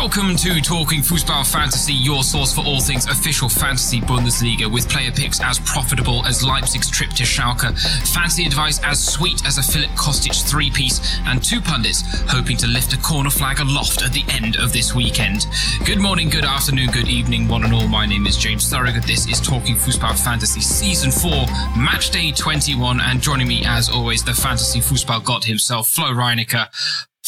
[0.00, 5.12] Welcome to Talking Fußball Fantasy, your source for all things official fantasy Bundesliga, with player
[5.12, 9.90] picks as profitable as Leipzig's trip to Schalke, fancy advice as sweet as a Filip
[9.90, 14.56] Kostic three-piece, and two pundits hoping to lift a corner flag aloft at the end
[14.56, 15.46] of this weekend.
[15.84, 17.86] Good morning, good afternoon, good evening, one and all.
[17.86, 19.02] My name is James Thorogood.
[19.02, 21.30] This is Talking Fußball Fantasy Season 4,
[21.76, 26.68] Match Day 21, and joining me as always, the fantasy Fußball god himself, Flo Reinecker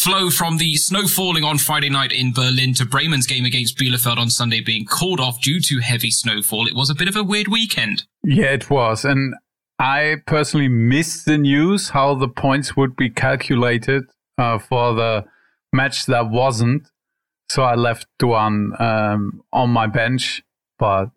[0.03, 4.17] Flo from the snow falling on Friday night in Berlin to Bremen's game against Bielefeld
[4.17, 6.67] on Sunday being called off due to heavy snowfall.
[6.67, 8.03] It was a bit of a weird weekend.
[8.25, 9.05] Yeah, it was.
[9.05, 9.37] And
[9.79, 14.03] I personally missed the news how the points would be calculated
[14.37, 15.25] uh, for the
[15.73, 16.89] match that wasn't.
[17.49, 20.43] So I left Doan um, on my bench.
[20.81, 21.11] But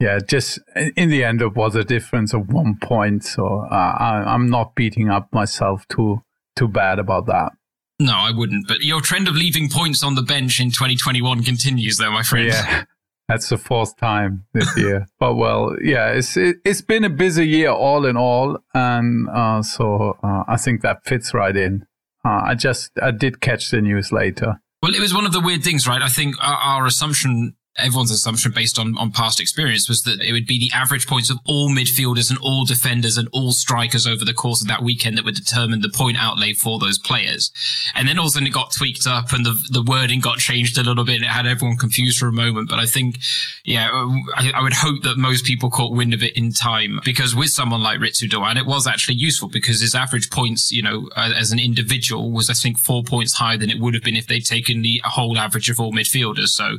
[0.00, 0.58] yeah, just
[0.96, 3.22] in the end, it was a difference of one point.
[3.22, 6.22] So uh, I, I'm not beating up myself too
[6.56, 7.52] too bad about that.
[8.00, 8.66] No, I wouldn't.
[8.66, 12.48] But your trend of leaving points on the bench in 2021 continues, though, my friend.
[12.48, 12.84] Yeah,
[13.28, 15.06] that's the fourth time this year.
[15.18, 19.62] but well, yeah, it's it, has been a busy year all in all, and uh,
[19.62, 21.86] so uh, I think that fits right in.
[22.24, 24.60] Uh, I just I did catch the news later.
[24.82, 26.02] Well, it was one of the weird things, right?
[26.02, 30.32] I think our, our assumption everyone's assumption based on, on past experience was that it
[30.32, 34.24] would be the average points of all midfielders and all defenders and all strikers over
[34.24, 37.50] the course of that weekend that would determine the point outlay for those players.
[37.94, 40.38] And then all of a sudden it got tweaked up and the, the wording got
[40.38, 41.16] changed a little bit.
[41.16, 42.68] And it had everyone confused for a moment.
[42.68, 43.18] But I think,
[43.64, 43.88] yeah,
[44.36, 47.50] I, I would hope that most people caught wind of it in time because with
[47.50, 51.50] someone like Ritsu Doan, it was actually useful because his average points, you know, as
[51.50, 54.46] an individual was, I think, four points higher than it would have been if they'd
[54.46, 56.48] taken the whole average of all midfielders.
[56.48, 56.78] So,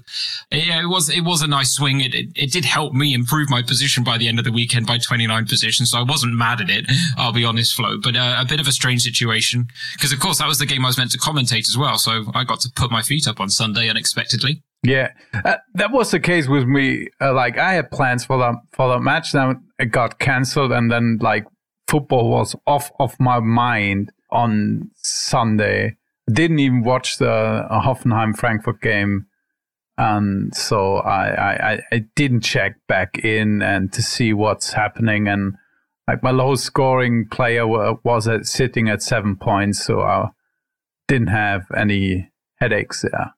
[0.52, 2.00] yeah, it was it was a nice swing.
[2.00, 4.86] It, it, it did help me improve my position by the end of the weekend
[4.86, 6.86] by 29 positions, so I wasn't mad at it.
[7.18, 10.38] I'll be honest, Flo, but uh, a bit of a strange situation because of course
[10.38, 11.98] that was the game I was meant to commentate as well.
[11.98, 14.64] So I got to put my feet up on Sunday unexpectedly.
[14.84, 17.08] Yeah, uh, that was the case with me.
[17.20, 20.92] Uh, like I had plans for the for the match, then it got cancelled, and
[20.92, 21.46] then like
[21.88, 25.98] football was off of my mind on Sunday.
[26.32, 29.28] Didn't even watch the Hoffenheim Frankfurt game
[29.98, 35.28] and so I, I, I didn't check back in and to see what's happening.
[35.28, 35.56] And
[36.08, 40.30] like my low scoring player was at, sitting at seven points, so I
[41.08, 42.30] didn't have any
[42.60, 43.36] headaches there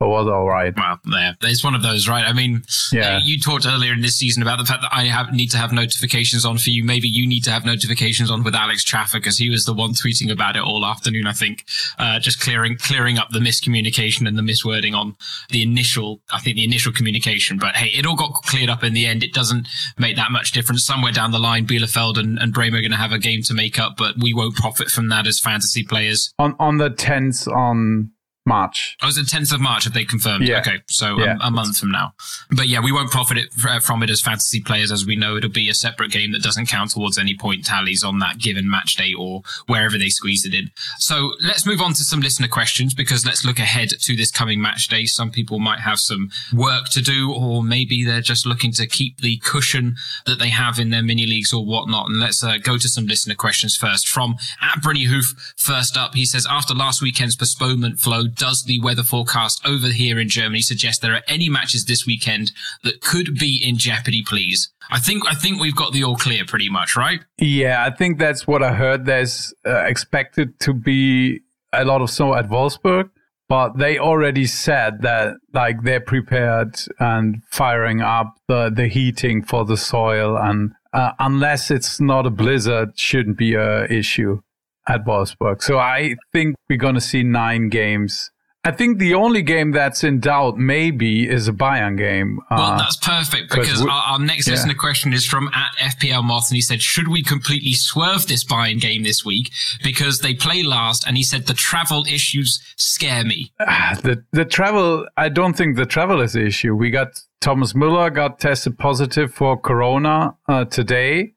[0.00, 0.74] but was all right.
[0.74, 2.24] Well, there, it's one of those, right?
[2.26, 3.16] I mean, yeah.
[3.16, 5.58] Uh, you talked earlier in this season about the fact that I have need to
[5.58, 6.82] have notifications on for you.
[6.82, 9.90] Maybe you need to have notifications on with Alex Chaffer because he was the one
[9.90, 11.26] tweeting about it all afternoon.
[11.26, 11.66] I think,
[11.98, 15.16] uh, just clearing clearing up the miscommunication and the miswording on
[15.50, 17.58] the initial, I think the initial communication.
[17.58, 19.22] But hey, it all got cleared up in the end.
[19.22, 19.68] It doesn't
[19.98, 20.82] make that much difference.
[20.82, 23.54] Somewhere down the line, Bielefeld and, and Bremer are going to have a game to
[23.54, 26.32] make up, but we won't profit from that as fantasy players.
[26.38, 28.12] On on the tenth on
[28.50, 28.96] March.
[29.00, 30.46] Oh, it's the 10th of March, if they confirmed?
[30.46, 30.58] Yeah.
[30.58, 31.36] Okay, so yeah.
[31.40, 32.12] a, a, month from now.
[32.50, 33.52] But yeah, we won't profit it,
[33.82, 34.90] from it as fantasy players.
[34.90, 38.02] As we know, it'll be a separate game that doesn't count towards any point tallies
[38.02, 40.70] on that given match day or wherever they squeeze it in.
[40.98, 44.60] So let's move on to some listener questions because let's look ahead to this coming
[44.60, 45.04] match day.
[45.04, 49.20] Some people might have some work to do, or maybe they're just looking to keep
[49.20, 49.94] the cushion
[50.26, 52.08] that they have in their mini leagues or whatnot.
[52.08, 54.08] And let's uh, go to some listener questions first.
[54.08, 58.80] From at Brynny Hoof, first up, he says, after last weekend's postponement Flo, does the
[58.80, 62.52] weather forecast over here in Germany suggest there are any matches this weekend
[62.82, 64.72] that could be in jeopardy, please?
[64.90, 67.20] I think I think we've got the all clear pretty much, right?
[67.36, 69.04] Yeah, I think that's what I heard.
[69.04, 71.40] There's uh, expected to be
[71.72, 73.10] a lot of snow at Wolfsburg,
[73.46, 79.66] but they already said that like they're prepared and firing up the the heating for
[79.66, 84.40] the soil and uh, unless it's not a blizzard shouldn't be a issue
[84.88, 85.62] at Wolfsburg.
[85.62, 88.30] So I think we're going to see nine games
[88.62, 92.40] I think the only game that's in doubt maybe is a Bayern game.
[92.50, 94.52] Well, uh, that's perfect because our, our, next yeah.
[94.52, 98.44] listener question is from at FPL Moth and he said, should we completely swerve this
[98.44, 99.50] Bayern game this week
[99.82, 101.06] because they play last?
[101.06, 103.50] And he said the travel issues scare me.
[103.58, 106.74] the the travel, I don't think the travel is the issue.
[106.74, 111.32] We got Thomas Müller got tested positive for Corona uh, today.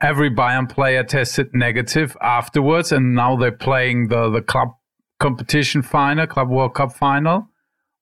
[0.00, 4.74] Every Bayern player tested negative afterwards, and now they're playing the the club
[5.18, 7.48] competition final, Club World Cup final.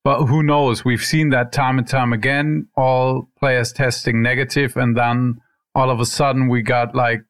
[0.03, 0.85] But who knows?
[0.85, 2.69] We've seen that time and time again.
[2.77, 5.41] All players testing negative, and then
[5.75, 7.25] all of a sudden we got like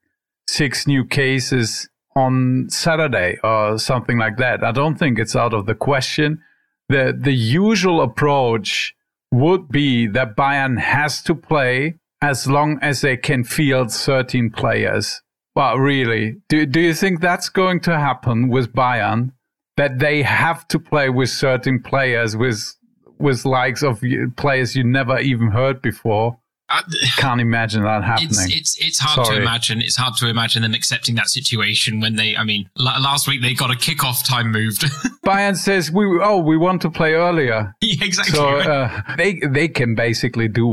[0.48, 4.62] six new cases on Saturday or something like that.
[4.64, 6.42] I don't think it's out of the question.
[6.88, 8.94] The the usual approach
[9.30, 15.22] would be that Bayern has to play as long as they can field 13 players.
[15.54, 19.32] But really, do do you think that's going to happen with Bayern?
[19.76, 22.76] that they have to play with certain players with
[23.18, 24.02] with likes of
[24.36, 26.38] players you never even heard before.
[26.68, 26.82] I
[27.18, 28.30] can't imagine that happening.
[28.30, 29.36] It's it's, it's hard Sorry.
[29.36, 29.82] to imagine.
[29.82, 32.36] It's hard to imagine them accepting that situation when they.
[32.36, 34.82] I mean, last week they got a kickoff time moved.
[35.26, 37.74] Bayern says we oh we want to play earlier.
[37.82, 38.34] Yeah, exactly.
[38.34, 40.66] So uh, they they can basically do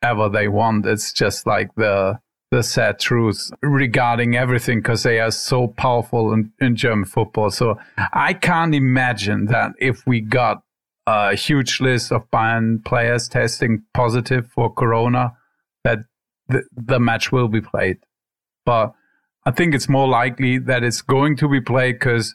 [0.00, 0.86] whatever they want.
[0.86, 2.18] It's just like the
[2.50, 7.50] the sad truth regarding everything because they are so powerful in, in German football.
[7.50, 7.78] So
[8.14, 10.62] I can't imagine that if we got
[11.06, 15.36] a huge list of Bayern players testing positive for Corona,
[15.84, 15.98] that
[16.48, 17.98] the, the match will be played.
[18.64, 18.94] But
[19.44, 22.34] I think it's more likely that it's going to be played because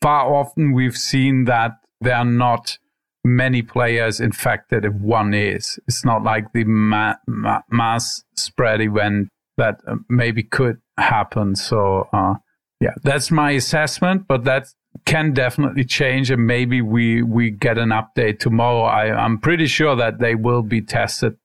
[0.00, 2.78] far often we've seen that they're not
[3.26, 5.78] many players infected if one is.
[5.88, 11.56] It's not like the ma- ma- mass spread event that uh, maybe could happen.
[11.56, 12.34] So, uh,
[12.80, 14.68] yeah, that's my assessment, but that
[15.06, 16.30] can definitely change.
[16.30, 18.82] And maybe we, we get an update tomorrow.
[18.82, 21.36] I, I'm pretty sure that they will be tested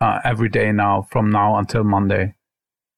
[0.00, 2.35] uh, every day now from now until Monday.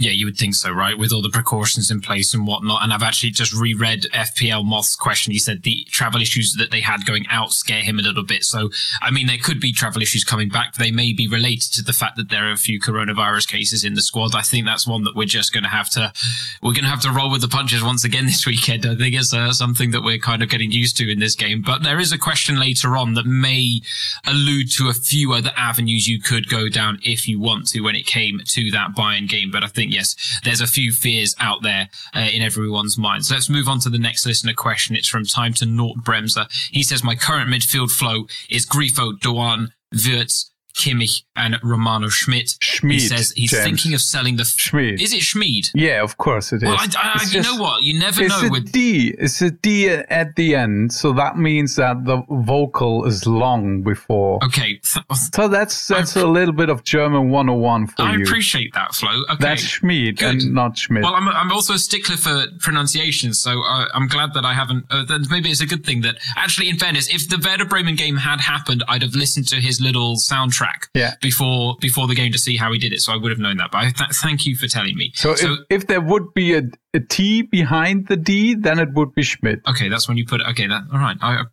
[0.00, 0.96] Yeah, you would think so, right?
[0.96, 2.84] With all the precautions in place and whatnot.
[2.84, 5.32] And I've actually just reread FPL Moth's question.
[5.32, 8.44] He said the travel issues that they had going out scare him a little bit.
[8.44, 8.70] So,
[9.02, 10.74] I mean, there could be travel issues coming back.
[10.74, 13.94] They may be related to the fact that there are a few coronavirus cases in
[13.94, 14.36] the squad.
[14.36, 16.12] I think that's one that we're just going to have to,
[16.62, 18.86] we're going to have to roll with the punches once again this weekend.
[18.86, 21.60] I think it's uh, something that we're kind of getting used to in this game.
[21.60, 23.80] But there is a question later on that may
[24.24, 27.96] allude to a few other avenues you could go down if you want to when
[27.96, 29.50] it came to that Bayern game.
[29.50, 33.31] But I think think, yes, there's a few fears out there uh, in everyone's minds.
[33.31, 34.96] Let's move on to the next listener question.
[34.96, 36.46] It's from Time to Nort Bremser.
[36.70, 42.56] He says, My current midfield Flo is Grifo, Doan, Wirtz, Kimmich and Romano Schmidt.
[42.61, 43.65] Schmid, he says he's James.
[43.65, 44.43] thinking of selling the.
[44.43, 45.00] F- Schmid.
[45.00, 45.70] Is it Schmid?
[45.75, 46.62] Yeah, of course it is.
[46.62, 47.82] Well, I, I, you just, know what?
[47.82, 48.49] You never it's know.
[48.49, 49.15] A with D.
[49.19, 54.38] It's a D at the end, so that means that the vocal is long before.
[54.44, 54.81] Okay.
[55.32, 58.19] So that's that's I, a little bit of German 101 for I you.
[58.19, 59.11] I appreciate that, Flo.
[59.31, 59.37] Okay.
[59.41, 60.43] That's Schmid Good.
[60.43, 61.03] and not Schmidt.
[61.03, 64.87] Well, I'm, I'm also a stickler for pronunciation, so uh, I'm glad that I haven't.
[64.91, 68.17] Uh, maybe it's a good thing that, actually, in fairness, if the Werder Bremen game
[68.17, 70.57] had happened, I'd have listened to his little soundtrack
[70.94, 71.14] yeah.
[71.20, 73.56] before before the game to see how he did it, so I would have known
[73.58, 73.70] that.
[73.70, 75.12] But th- thank you for telling me.
[75.14, 76.62] So, so if, if, there would be a,
[76.94, 79.60] a T behind the D, then it would be Schmidt.
[79.69, 80.46] Okay, that's when you put it.
[80.49, 81.16] Okay, that all right.
[81.20, 81.44] I,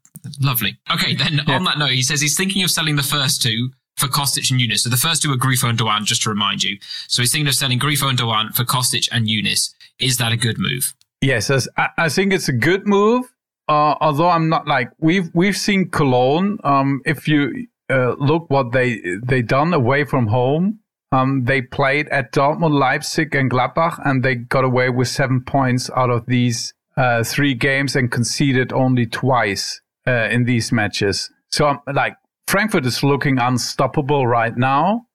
[0.42, 0.78] lovely.
[0.94, 1.56] Okay, then yeah.
[1.56, 4.60] on that note, he says he's thinking of selling the first two for Kostic and
[4.60, 4.80] Younes.
[4.80, 6.78] So the first two are Grifo and Doan, just to remind you.
[7.08, 9.74] So he's thinking of selling Grifo and Doan for Kostic and Younes.
[10.00, 10.94] Is that a good move?
[11.22, 13.26] Yes, I, I think it's a good move.
[13.68, 16.60] Uh, although I'm not like we've we've seen Cologne.
[16.64, 20.80] Um, if you uh, look what they they done away from home.
[21.12, 25.90] Um, they played at Dortmund, Leipzig, and Gladbach, and they got away with seven points
[25.96, 31.30] out of these uh, three games and conceded only twice uh, in these matches.
[31.52, 32.18] So, um, like
[32.48, 35.08] Frankfurt is looking unstoppable right now,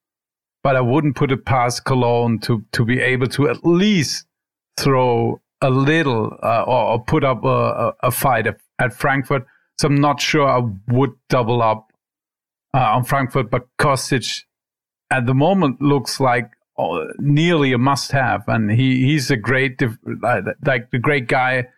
[0.62, 4.26] but I wouldn't put it past Cologne to to be able to at least
[4.78, 9.44] throw a little uh, or, or, put up a, a fight at, at Frankfurt.
[9.78, 11.89] So I'm not sure I would double up
[12.74, 14.44] uh, on Frankfurt, but Kostic
[15.10, 19.80] at the moment looks like uh, nearly a must-have, and he he's a great
[20.22, 21.68] like the great guy.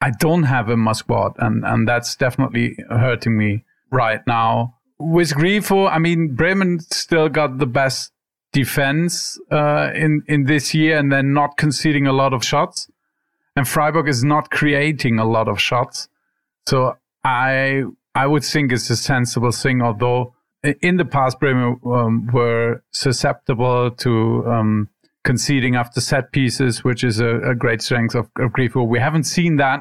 [0.00, 4.76] I don't have in my squad, and and that's definitely hurting me right now.
[4.98, 8.12] With Grifo, I mean Bremen still got the best
[8.52, 12.88] defense uh, in in this year, and they're not conceding a lot of shots,
[13.56, 16.08] and Freiburg is not creating a lot of shots.
[16.66, 22.28] So I I would think it's a sensible thing, although in the past, Bremen um,
[22.32, 24.88] were susceptible to um,
[25.24, 28.86] conceding after set pieces, which is a, a great strength of, of Grifo.
[28.86, 29.80] We haven't seen that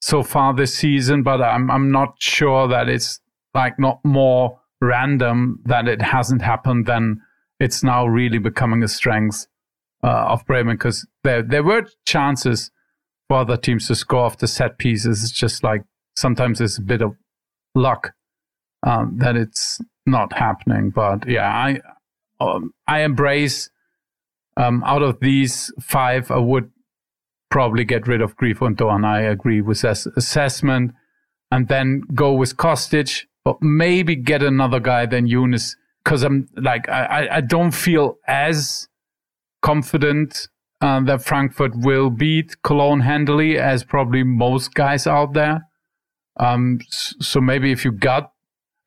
[0.00, 3.20] so far this season, but I'm I'm not sure that it's
[3.54, 6.86] like not more random that it hasn't happened.
[6.86, 7.20] than
[7.58, 9.48] it's now really becoming a strength
[10.04, 12.70] uh, of Bremen because there there were chances
[13.26, 15.24] for other teams to score after set pieces.
[15.24, 15.82] It's just like
[16.14, 17.16] sometimes it's a bit of
[17.78, 18.12] luck
[18.86, 20.90] um, that it's not happening.
[20.90, 21.80] But yeah, I
[22.40, 23.70] um, I embrace
[24.56, 26.70] um, out of these five, I would
[27.50, 29.06] probably get rid of Grifo and.
[29.06, 30.92] I agree with that assessment,
[31.50, 36.88] and then go with Kostic, but maybe get another guy than Younes because I'm like
[36.88, 38.88] I I don't feel as
[39.62, 40.48] confident
[40.80, 45.67] uh, that Frankfurt will beat Cologne handily as probably most guys out there.
[46.38, 48.32] Um, so maybe if you got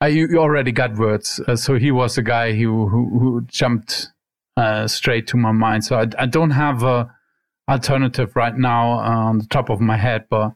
[0.02, 1.38] uh, you, you, already got Wirtz.
[1.46, 4.08] uh, so he was the guy who who, who jumped
[4.56, 5.84] uh, straight to my mind.
[5.84, 7.14] So I, I don't have a
[7.68, 10.52] alternative right now on the top of my head, but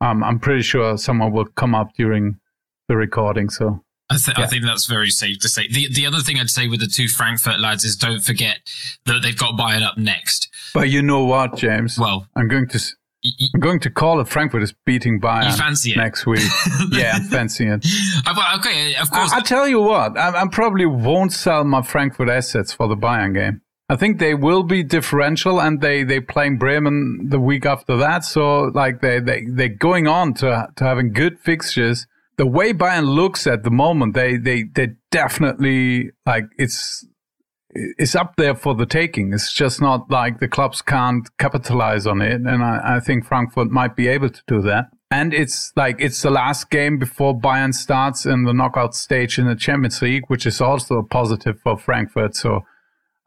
[0.00, 2.40] um, I'm pretty sure someone will come up during
[2.88, 3.48] the recording.
[3.48, 4.44] So I, th- yeah.
[4.44, 5.68] I, think that's very safe to say.
[5.68, 8.58] The the other thing I'd say with the two Frankfurt lads is don't forget
[9.06, 10.48] that they've got Bayern up next.
[10.74, 11.98] But you know what, James?
[11.98, 12.80] Well, I'm going to
[13.22, 15.98] I'm going to call it Frankfurt is beating Bayern you fancy it?
[15.98, 16.42] next week.
[16.90, 17.86] yeah, I'm fancying it.
[18.26, 19.32] Uh, okay, of course.
[19.32, 22.96] I, will tell you what, I, I probably won't sell my Frankfurt assets for the
[22.96, 23.60] Bayern game.
[23.90, 28.24] I think they will be differential, and they they playing Bremen the week after that.
[28.24, 32.06] So like they they they're going on to to having good fixtures.
[32.36, 37.04] The way Bayern looks at the moment, they they they definitely like it's
[37.74, 39.32] it's up there for the taking.
[39.32, 42.40] It's just not like the clubs can't capitalize on it.
[42.40, 44.86] And I, I, think Frankfurt might be able to do that.
[45.10, 49.46] And it's like, it's the last game before Bayern starts in the knockout stage in
[49.46, 52.36] the Champions League, which is also a positive for Frankfurt.
[52.36, 52.60] So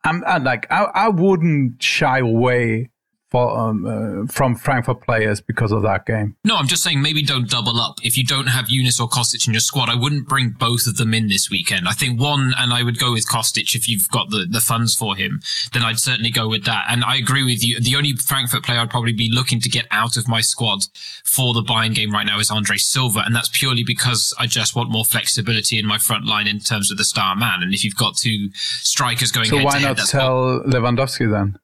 [0.03, 2.89] I'm, I'm like, I, I wouldn't shy away
[3.33, 6.35] for, um, uh, from Frankfurt players because of that game.
[6.45, 7.97] No, I'm just saying maybe don't double up.
[8.03, 10.97] If you don't have Younes or Kostic in your squad, I wouldn't bring both of
[10.97, 11.87] them in this weekend.
[11.87, 14.95] I think one, and I would go with Kostic if you've got the, the funds
[14.95, 15.41] for him,
[15.73, 16.85] then I'd certainly go with that.
[16.89, 17.79] And I agree with you.
[17.79, 20.85] The only Frankfurt player I'd probably be looking to get out of my squad
[21.25, 23.23] for the Bayern game right now is Andre Silva.
[23.25, 26.91] And that's purely because I just want more flexibility in my front line in terms
[26.91, 27.63] of the star man.
[27.63, 30.67] And if you've got two strikers going so why not tell what...
[30.67, 31.57] Lewandowski then?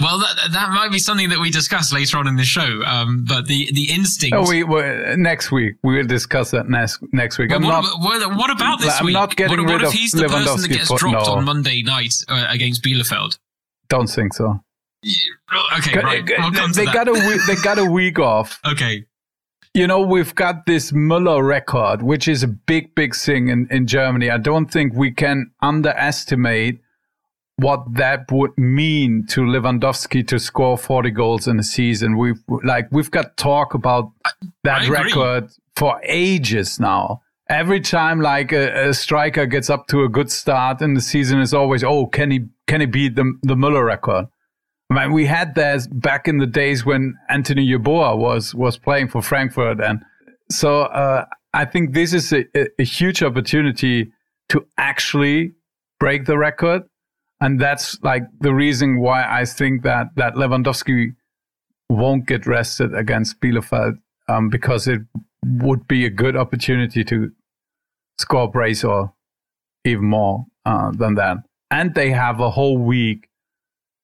[0.00, 2.82] Well, that, that might be something that we discuss later on in the show.
[2.84, 4.36] Um, but the, the instinct.
[4.36, 4.62] Oh, we,
[5.16, 7.50] next week we will discuss that next next week.
[7.50, 9.14] Well, what, not, what, what, about this I'm week?
[9.14, 11.34] not getting what, rid what if he's the person that gets dropped no.
[11.34, 13.38] on Monday night uh, against Bielefeld?
[13.88, 14.60] Don't think so.
[15.78, 16.24] Okay, right.
[16.26, 18.60] We'll they got a week, they got a week off.
[18.68, 19.04] Okay.
[19.74, 23.86] You know, we've got this Müller record, which is a big, big thing in, in
[23.86, 24.30] Germany.
[24.30, 26.80] I don't think we can underestimate
[27.58, 32.16] what that would mean to Lewandowski to score 40 goals in a season.
[32.16, 34.12] We've like we've got talk about
[34.62, 37.22] that record for ages now.
[37.50, 41.40] Every time like a, a, striker gets up to a good start in the season
[41.40, 44.26] is always, oh, can he can he beat the the Müller record?
[44.90, 49.08] I mean, we had that back in the days when Anthony Yeboah was was playing
[49.08, 50.00] for Frankfurt, and
[50.48, 52.44] so uh, I think this is a,
[52.78, 54.12] a huge opportunity
[54.50, 55.54] to actually
[55.98, 56.84] break the record
[57.40, 61.14] and that's like the reason why I think that that Lewandowski
[61.88, 65.00] won't get rested against Bielefeld um, because it
[65.44, 67.30] would be a good opportunity to
[68.18, 69.14] score brace or
[69.84, 71.38] even more uh, than that.
[71.70, 73.28] And they have a whole week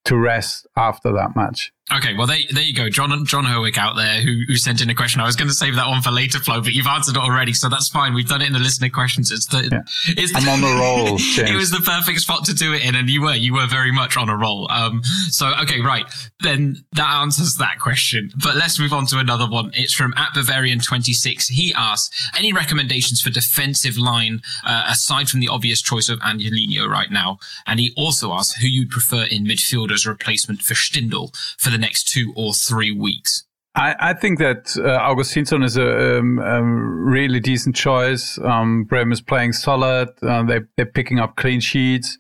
[0.07, 1.73] to rest after that match.
[1.93, 2.89] Okay, well, there, there you go.
[2.89, 5.21] John John Herwick out there who, who sent in a question.
[5.21, 7.53] I was going to save that one for later, Flo, but you've answered it already,
[7.53, 8.15] so that's fine.
[8.15, 9.31] We've done it in the listener questions.
[9.31, 9.83] It's the, yeah.
[10.17, 11.17] it's I'm on the roll.
[11.19, 13.93] It was the perfect spot to do it in, and you were you were very
[13.93, 14.67] much on a roll.
[14.73, 16.07] Um, so okay, right
[16.41, 18.31] then that answers that question.
[18.43, 19.71] But let's move on to another one.
[19.75, 21.49] It's from at Bavarian twenty six.
[21.49, 26.89] He asks any recommendations for defensive line uh, aside from the obvious choice of Angelino
[26.89, 30.73] right now, and he also asks who you'd prefer in midfield as a replacement for
[30.73, 33.45] Stindl for the next two or three weeks?
[33.75, 38.39] I, I think that uh, Augustinsson is a, um, a, really decent choice.
[38.39, 40.11] Um, is playing solid.
[40.23, 42.17] Uh, they, they're picking up clean sheets.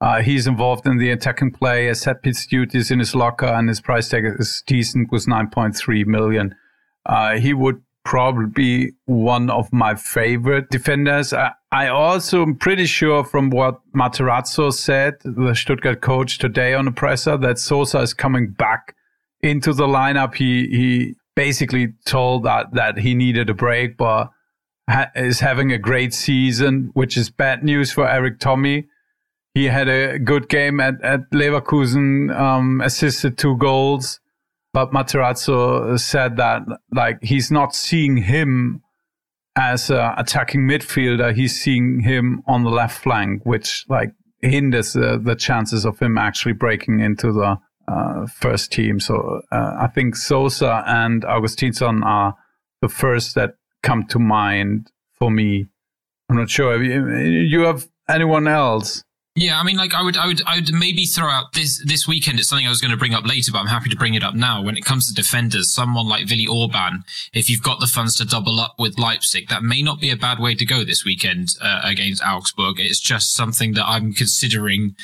[0.00, 3.68] Uh, he's involved in the attacking play, has set piece duties in his locker, and
[3.68, 6.54] his price tag is decent, was 9.3 million.
[7.06, 11.34] Uh, he would probably one of my favorite defenders.
[11.34, 16.86] I, I also am pretty sure from what Matarazzo said, the Stuttgart coach today on
[16.86, 18.96] the presser, that Sosa is coming back
[19.42, 20.36] into the lineup.
[20.36, 24.30] He he basically told that that he needed a break, but
[24.88, 28.86] ha- is having a great season, which is bad news for Erik Thommy.
[29.52, 34.18] He had a good game at, at Leverkusen, um, assisted two goals.
[34.78, 38.80] But Matarazzo said that like he's not seeing him
[39.56, 41.34] as an attacking midfielder.
[41.34, 46.52] He's seeing him on the left flank, which like hinders the chances of him actually
[46.52, 47.58] breaking into the
[47.88, 49.00] uh, first team.
[49.00, 52.36] So uh, I think Sosa and Augustinsson are
[52.80, 55.66] the first that come to mind for me.
[56.30, 56.80] I'm not sure.
[56.80, 59.02] You have anyone else?
[59.40, 62.08] Yeah, I mean, like I would, I would, I would maybe throw out this this
[62.08, 62.40] weekend.
[62.40, 64.24] It's something I was going to bring up later, but I'm happy to bring it
[64.24, 64.62] up now.
[64.62, 68.24] When it comes to defenders, someone like Willi Orban, if you've got the funds to
[68.24, 71.50] double up with Leipzig, that may not be a bad way to go this weekend
[71.62, 72.80] uh, against Augsburg.
[72.80, 74.96] It's just something that I'm considering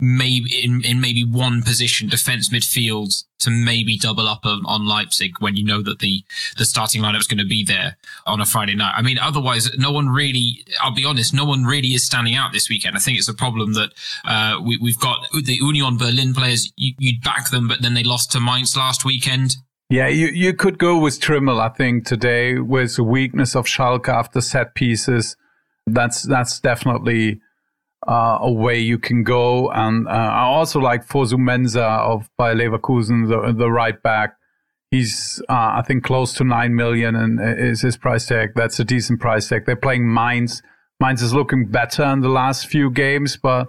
[0.00, 5.32] maybe in, in maybe one position, defense midfield, to maybe double up on, on Leipzig
[5.40, 6.22] when you know that the,
[6.58, 8.94] the starting lineup is going to be there on a Friday night.
[8.96, 12.52] I mean, otherwise, no one really, I'll be honest, no one really is standing out
[12.52, 12.96] this weekend.
[12.96, 13.90] I think it's a problem that,
[14.24, 18.04] uh, we, we've got the Union Berlin players, you, would back them, but then they
[18.04, 19.56] lost to Mainz last weekend.
[19.88, 24.08] Yeah, you, you could go with Trimmel, I think, today with the weakness of Schalke
[24.08, 25.36] after set pieces.
[25.86, 27.40] That's that's definitely
[28.06, 29.70] uh, a way you can go.
[29.70, 34.36] And uh, I also like Fosu Mensah of by Leverkusen, the, the right back.
[34.90, 38.54] He's, uh, I think, close to nine million, and is his price tag.
[38.56, 39.64] That's a decent price tag.
[39.64, 40.62] They're playing Mainz.
[40.98, 43.68] Mainz is looking better in the last few games, but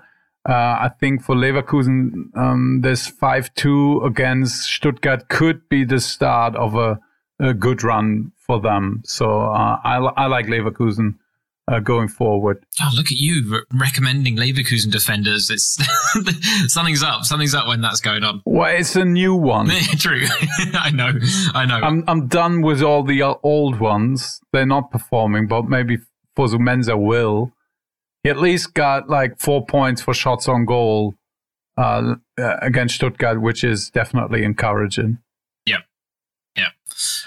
[0.50, 6.56] uh, I think for Leverkusen, um, this 5 2 against Stuttgart could be the start
[6.56, 7.00] of a,
[7.40, 9.04] a good run for them.
[9.06, 11.16] So uh, I, I like Leverkusen.
[11.72, 12.66] Uh, going forward.
[12.82, 15.50] Oh, look at you re- recommending Leverkusen defenders.
[15.50, 15.78] It's
[16.74, 17.24] something's up.
[17.24, 18.42] Something's up when that's going on.
[18.46, 19.70] Well, it's a new one.
[19.98, 20.24] True.
[20.74, 21.14] I know.
[21.54, 21.76] I know.
[21.76, 24.42] I'm I'm done with all the old ones.
[24.52, 26.00] They're not performing, but maybe
[26.38, 27.54] Fosu Mensah will
[28.24, 31.16] he at least got like four points for shots on goal
[31.78, 35.20] uh, against Stuttgart, which is definitely encouraging.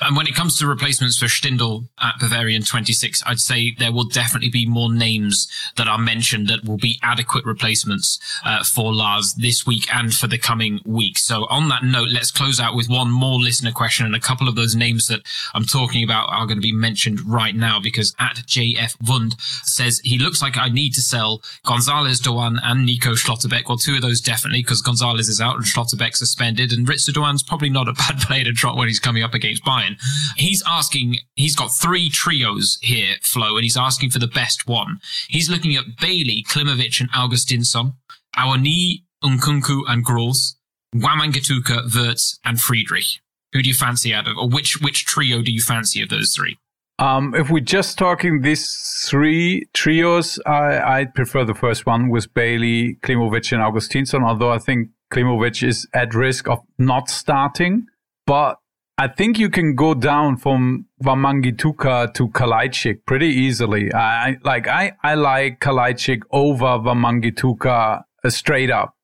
[0.01, 4.05] And when it comes to replacements for Stindl at Bavarian 26, I'd say there will
[4.05, 9.35] definitely be more names that are mentioned that will be adequate replacements uh, for Lars
[9.35, 11.19] this week and for the coming week.
[11.19, 14.49] So on that note, let's close out with one more listener question and a couple
[14.49, 15.21] of those names that
[15.55, 20.01] I'm talking about are going to be mentioned right now because at JF Wund says
[20.05, 23.69] he looks like I need to sell Gonzalez Doan and Nico Schlotterbeck.
[23.69, 27.43] Well, two of those definitely because Gonzalez is out and Schlotterbeck suspended and Ritsu Doan's
[27.43, 29.97] probably not a bad player to drop when he's coming up against Bayern.
[30.37, 35.01] He's asking, he's got three trios here, Flo, and he's asking for the best one.
[35.29, 37.95] He's looking at Bailey, Klimowicz, and Augustinsson,
[38.37, 40.57] Awoniyi, Nkunku, and Gross,
[40.95, 43.21] Wamangituka, Wirtz, and Friedrich.
[43.53, 46.35] Who do you fancy out of, or which which trio do you fancy of those
[46.35, 46.59] three?
[46.99, 52.33] Um, if we're just talking these three trios, I, I prefer the first one with
[52.35, 57.87] Bailey, Klimowicz, and Augustinsson, although I think Klimowicz is at risk of not starting.
[58.27, 58.59] But
[58.97, 63.93] I think you can go down from Wamangituka to Kalajdzic pretty easily.
[63.93, 68.95] I like I, I like Kalajdzic over Wamangituka uh, straight up,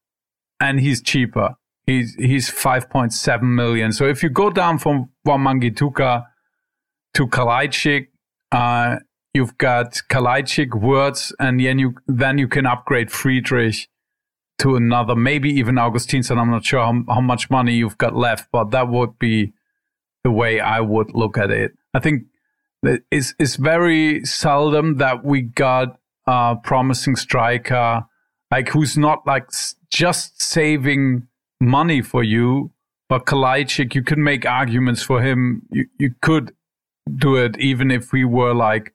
[0.60, 1.56] and he's cheaper.
[1.86, 3.92] He's he's five point seven million.
[3.92, 6.24] So if you go down from Wamangituka
[7.14, 8.08] to Kalajdzic,
[8.52, 8.96] uh,
[9.34, 13.88] you've got Kalajdzic, Wirtz, and then you then you can upgrade Friedrich
[14.58, 16.38] to another, maybe even Augustinsson.
[16.38, 19.52] I'm not sure how, how much money you've got left, but that would be
[20.24, 21.72] the way I would look at it.
[21.94, 22.24] I think
[22.82, 28.04] it's, it's very seldom that we got a promising striker,
[28.50, 29.48] like who's not like
[29.90, 31.26] just saving
[31.60, 32.72] money for you.
[33.08, 35.62] But Kalajdzic, you could make arguments for him.
[35.70, 36.54] You, you could
[37.16, 38.94] do it even if we were like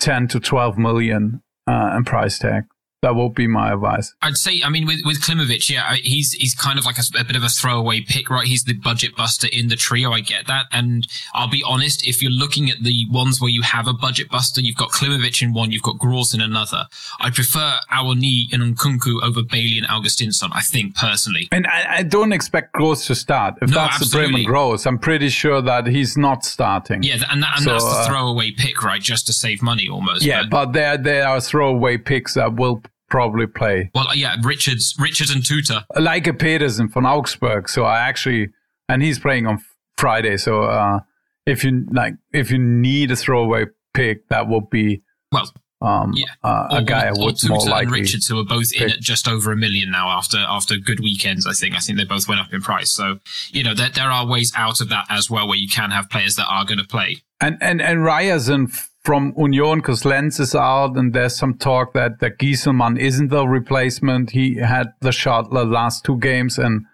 [0.00, 2.64] 10 to 12 million uh, in price tag
[3.02, 4.14] that will be my advice.
[4.22, 7.24] I'd say, I mean, with with Klimowicz, yeah, he's he's kind of like a, a,
[7.24, 8.46] bit of a throwaway pick, right?
[8.46, 10.12] He's the budget buster in the trio.
[10.12, 13.62] I get that, and I'll be honest, if you're looking at the ones where you
[13.62, 16.86] have a budget buster, you've got Klimowicz in one, you've got Gross in another.
[17.20, 20.50] I prefer Awoniyi and Nkunku over Bailey and Augustinsson.
[20.52, 23.56] I think personally, and I, I don't expect Gross to start.
[23.60, 24.20] If no, that's absolutely.
[24.22, 27.02] the Bremen Gross, I'm pretty sure that he's not starting.
[27.02, 29.02] Yeah, and, that, and so, that's the uh, throwaway pick, right?
[29.02, 30.22] Just to save money, almost.
[30.22, 32.80] Yeah, but, but there there are throwaway picks that will
[33.12, 33.90] probably play.
[33.94, 35.84] Well, yeah, Richards, Richards and Tuta.
[36.00, 37.68] Like a Pedersen from Augsburg.
[37.68, 38.48] So I actually,
[38.88, 39.62] and he's playing on
[39.98, 40.38] Friday.
[40.38, 41.00] So uh,
[41.44, 45.52] if you like, if you need a throwaway pick, that would be well.
[45.82, 47.82] Um, yeah, uh, a guy or, would more likely.
[47.82, 48.82] and Richards, who are both pick.
[48.82, 51.46] in at just over a million now after after good weekends.
[51.46, 52.90] I think I think they both went up in price.
[52.90, 53.18] So
[53.50, 56.08] you know there there are ways out of that as well, where you can have
[56.08, 57.18] players that are going to play.
[57.40, 58.68] And and and Ryerson
[59.04, 63.46] from Union because Lenz is out, and there's some talk that that Gieselmann isn't the
[63.46, 64.30] replacement.
[64.30, 66.86] He had the shot the last two games and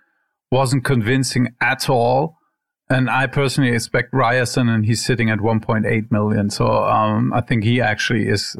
[0.50, 2.36] wasn't convincing at all.
[2.90, 6.48] And I personally expect Ryerson, and he's sitting at 1.8 million.
[6.48, 8.56] So um, I think he actually is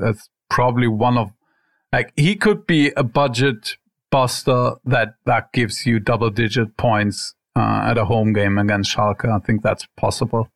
[0.51, 1.33] probably one of
[1.93, 3.77] like he could be a budget
[4.11, 9.25] buster that that gives you double digit points uh, at a home game against Schalke.
[9.25, 10.51] I think that's possible.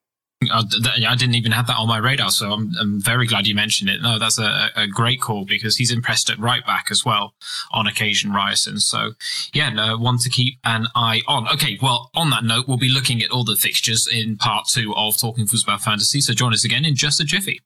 [0.52, 3.46] Oh, I, I didn't even have that on my radar, so I'm, I'm very glad
[3.46, 4.02] you mentioned it.
[4.02, 7.34] No, that's a, a, great call because he's impressed at right back as well
[7.72, 8.80] on occasion, Ryerson.
[8.80, 9.12] So,
[9.52, 11.48] yeah, no, one to keep an eye on.
[11.48, 14.94] Okay, well, on that note, we'll be looking at all the fixtures in part two
[14.96, 16.20] of Talking Football Fantasy.
[16.20, 17.60] So join us again in just a jiffy.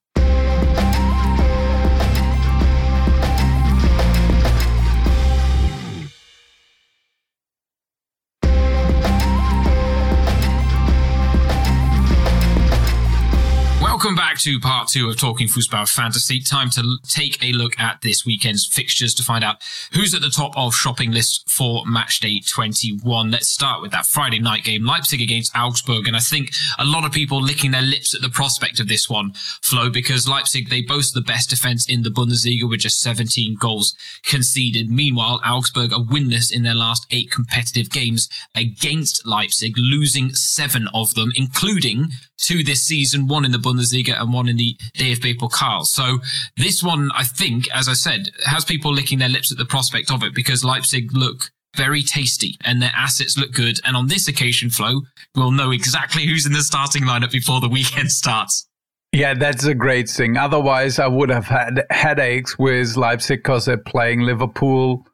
[14.46, 16.38] To part two of Talking Fußball Fantasy.
[16.38, 19.56] Time to take a look at this weekend's fixtures to find out
[19.92, 23.32] who's at the top of shopping lists for match day 21.
[23.32, 26.06] Let's start with that Friday night game, Leipzig against Augsburg.
[26.06, 29.10] And I think a lot of people licking their lips at the prospect of this
[29.10, 29.32] one,
[29.62, 33.96] Flo, because Leipzig, they boast the best defense in the Bundesliga with just 17 goals
[34.22, 34.88] conceded.
[34.88, 41.14] Meanwhile, Augsburg are winless in their last eight competitive games against Leipzig, losing seven of
[41.14, 45.84] them, including two this season, one in the Bundesliga and one in the DFB Pokal.
[45.84, 46.18] So
[46.56, 50.10] this one, I think, as I said, has people licking their lips at the prospect
[50.10, 53.78] of it because Leipzig look very tasty and their assets look good.
[53.84, 55.02] And on this occasion, Flo,
[55.34, 58.66] we'll know exactly who's in the starting lineup before the weekend starts.
[59.12, 60.36] Yeah, that's a great thing.
[60.36, 65.06] Otherwise, I would have had headaches with Leipzig because they're playing Liverpool,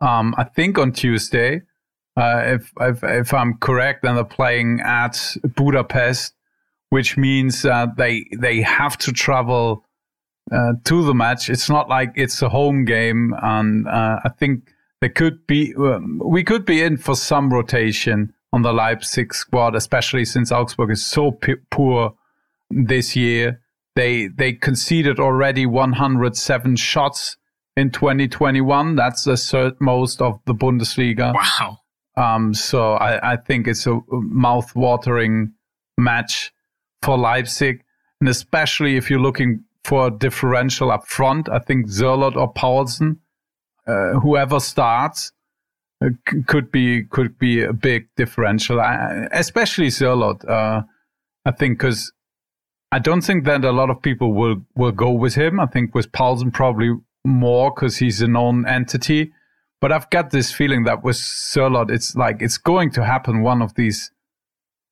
[0.00, 1.62] um, I think, on Tuesday.
[2.16, 6.34] Uh, if, if, if I'm correct, and they're playing at Budapest
[6.90, 9.84] which means uh, they they have to travel
[10.52, 11.50] uh, to the match.
[11.50, 16.20] It's not like it's a home game, and uh, I think there could be um,
[16.24, 21.04] we could be in for some rotation on the Leipzig squad, especially since Augsburg is
[21.04, 22.14] so p- poor
[22.70, 23.60] this year.
[23.94, 27.36] They they conceded already 107 shots
[27.76, 28.96] in 2021.
[28.96, 31.34] That's the third most of the Bundesliga.
[31.34, 31.78] Wow.
[32.16, 35.52] Um, so I, I think it's a mouth-watering
[35.98, 36.52] match
[37.02, 37.82] for Leipzig.
[38.20, 43.18] And especially if you're looking for a differential up front, I think Sørloth or Poulsen,
[43.86, 45.32] uh, whoever starts,
[46.04, 46.10] uh,
[46.46, 50.48] could be could be a big differential, I, especially Sørloth.
[50.48, 50.82] Uh,
[51.44, 52.12] I think because
[52.92, 55.60] I don't think that a lot of people will will go with him.
[55.60, 59.32] I think with Poulsen probably more because he's a known entity.
[59.80, 63.62] But I've got this feeling that with Sørloth, it's like it's going to happen one
[63.62, 64.10] of these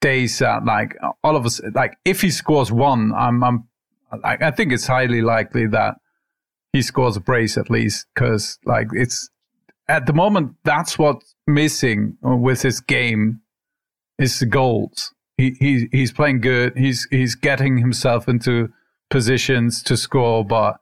[0.05, 3.67] days like all of us like if he scores one i'm i'm
[4.23, 5.95] like i think it's highly likely that
[6.75, 9.31] he scores a brace at least because like it's
[9.89, 13.41] at the moment that's what's missing with his game
[14.19, 15.15] is the goals.
[15.37, 16.77] He, he he's playing good.
[16.77, 18.73] He's he's getting himself into
[19.11, 20.81] positions to score but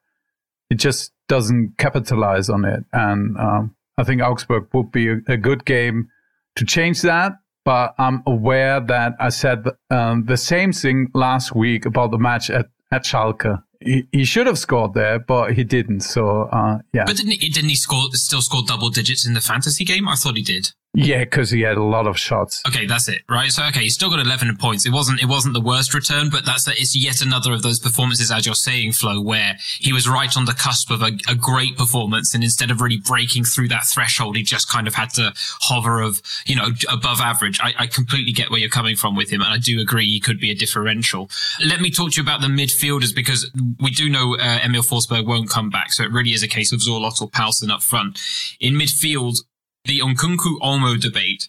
[0.68, 2.84] he just doesn't capitalize on it.
[2.92, 6.08] And um, i think augsburg would be a, a good game
[6.56, 7.32] to change that
[7.64, 12.50] but I'm aware that I said um, the same thing last week about the match
[12.50, 13.62] at, at Schalke.
[13.80, 16.00] He, he should have scored there, but he didn't.
[16.00, 17.04] So, uh, yeah.
[17.04, 20.08] But didn't he, didn't he score, still score double digits in the fantasy game?
[20.08, 20.72] I thought he did.
[20.94, 22.60] Yeah, because he had a lot of shots.
[22.68, 23.50] Okay, that's it, right?
[23.50, 24.84] So okay, he's still got eleven points.
[24.84, 28.30] It wasn't it wasn't the worst return, but that's it's yet another of those performances,
[28.30, 31.78] as you're saying, Flo, where he was right on the cusp of a, a great
[31.78, 35.32] performance, and instead of really breaking through that threshold, he just kind of had to
[35.62, 37.58] hover of you know above average.
[37.62, 40.20] I, I completely get where you're coming from with him, and I do agree he
[40.20, 41.30] could be a differential.
[41.64, 43.50] Let me talk to you about the midfielders because
[43.80, 46.70] we do know uh, Emil Forsberg won't come back, so it really is a case
[46.70, 48.20] of Sørloth or Poulsen up front.
[48.60, 49.38] In midfield,
[49.84, 51.48] the Nkunku Olmo debate.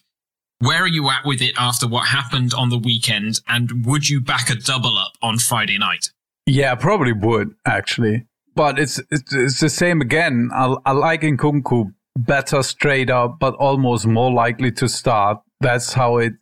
[0.60, 3.40] Where are you at with it after what happened on the weekend?
[3.48, 6.10] And would you back a double up on Friday night?
[6.46, 8.26] Yeah, probably would actually.
[8.54, 10.50] But it's it's, it's the same again.
[10.54, 15.40] I, I like Nkunku better straight up, but almost more likely to start.
[15.60, 16.34] That's how it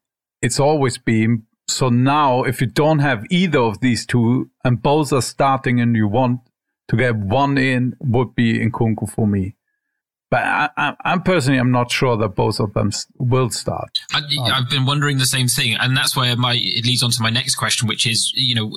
[0.43, 1.45] it's always been.
[1.69, 5.97] So now, if you don't have either of these two, and both are starting, and
[5.97, 6.41] you want
[6.89, 9.55] to get one in, would be Nkunku for me.
[10.33, 13.99] But I, am personally, I'm not sure that both of them will start.
[14.15, 14.23] I,
[14.55, 17.29] have been wondering the same thing, and that's where my it leads on to my
[17.29, 18.75] next question, which is, you know,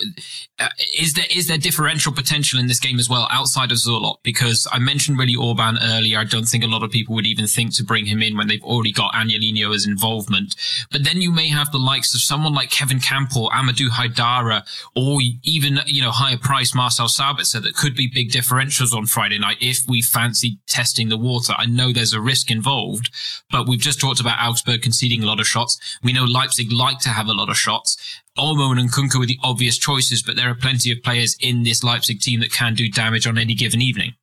[0.60, 0.68] uh,
[1.00, 4.18] is there is there differential potential in this game as well outside of Sørloth?
[4.22, 6.20] Because I mentioned Willi Orban earlier.
[6.20, 8.50] I don't think a lot of people would even think to bring him in when
[8.50, 10.58] they've already got Angelino's involvement.
[10.92, 14.64] But then you may have the likes of someone like Kevin Kampl, Amadou Haidara,
[14.94, 19.40] or even you know higher price Marcel Sabitzer that could be big differentials on Friday
[19.40, 21.45] night if we fancy testing the water.
[21.54, 23.10] I know there's a risk involved,
[23.52, 25.80] but we've just talked about Augsburg conceding a lot of shots.
[26.04, 27.98] We know Leipzig like to have a lot of shots.
[28.38, 31.84] Olmo and Nkunku are the obvious choices, but there are plenty of players in this
[31.84, 34.14] Leipzig team that can do damage on any given evening.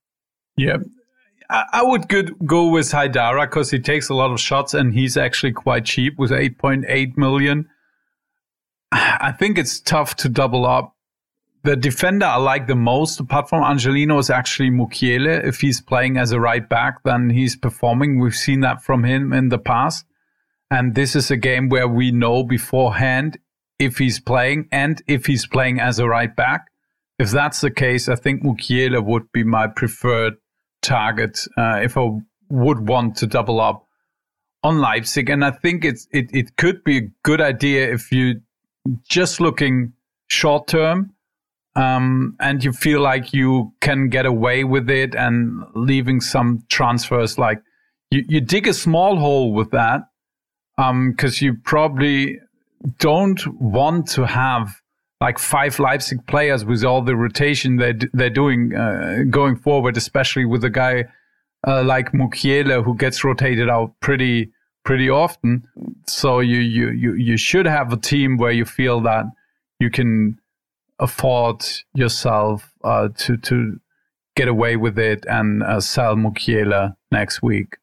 [0.56, 0.78] Yeah.
[1.50, 5.52] I would go with Haidara because he takes a lot of shots and he's actually
[5.52, 7.68] quite cheap with 8.8 million.
[8.92, 10.96] I think it's tough to double up
[11.64, 15.44] the defender I like the most, apart from Angelino, is actually Mukiele.
[15.44, 18.18] If he's playing as a right back, then he's performing.
[18.18, 20.04] We've seen that from him in the past.
[20.70, 23.38] And this is a game where we know beforehand
[23.78, 26.66] if he's playing and if he's playing as a right back.
[27.18, 30.34] If that's the case, I think Mukiele would be my preferred
[30.80, 32.08] target uh, if I
[32.48, 33.86] would want to double up
[34.62, 35.30] on Leipzig.
[35.30, 38.40] And I think it's it, it could be a good idea if you
[39.08, 39.92] just looking
[40.26, 41.12] short term
[41.74, 47.38] um, and you feel like you can get away with it and leaving some transfers
[47.38, 47.62] like
[48.10, 50.02] you, you dig a small hole with that
[50.76, 52.38] because um, you probably
[52.98, 54.80] don't want to have
[55.20, 60.44] like five Leipzig players with all the rotation they're, they're doing uh, going forward, especially
[60.44, 61.04] with a guy
[61.66, 64.50] uh, like Mukiele who gets rotated out pretty
[64.84, 65.62] pretty often.
[66.08, 69.26] So you, you you you should have a team where you feel that
[69.78, 70.38] you can
[71.02, 73.80] afford yourself uh, to to
[74.36, 77.76] get away with it and uh, sell Mukiele next week.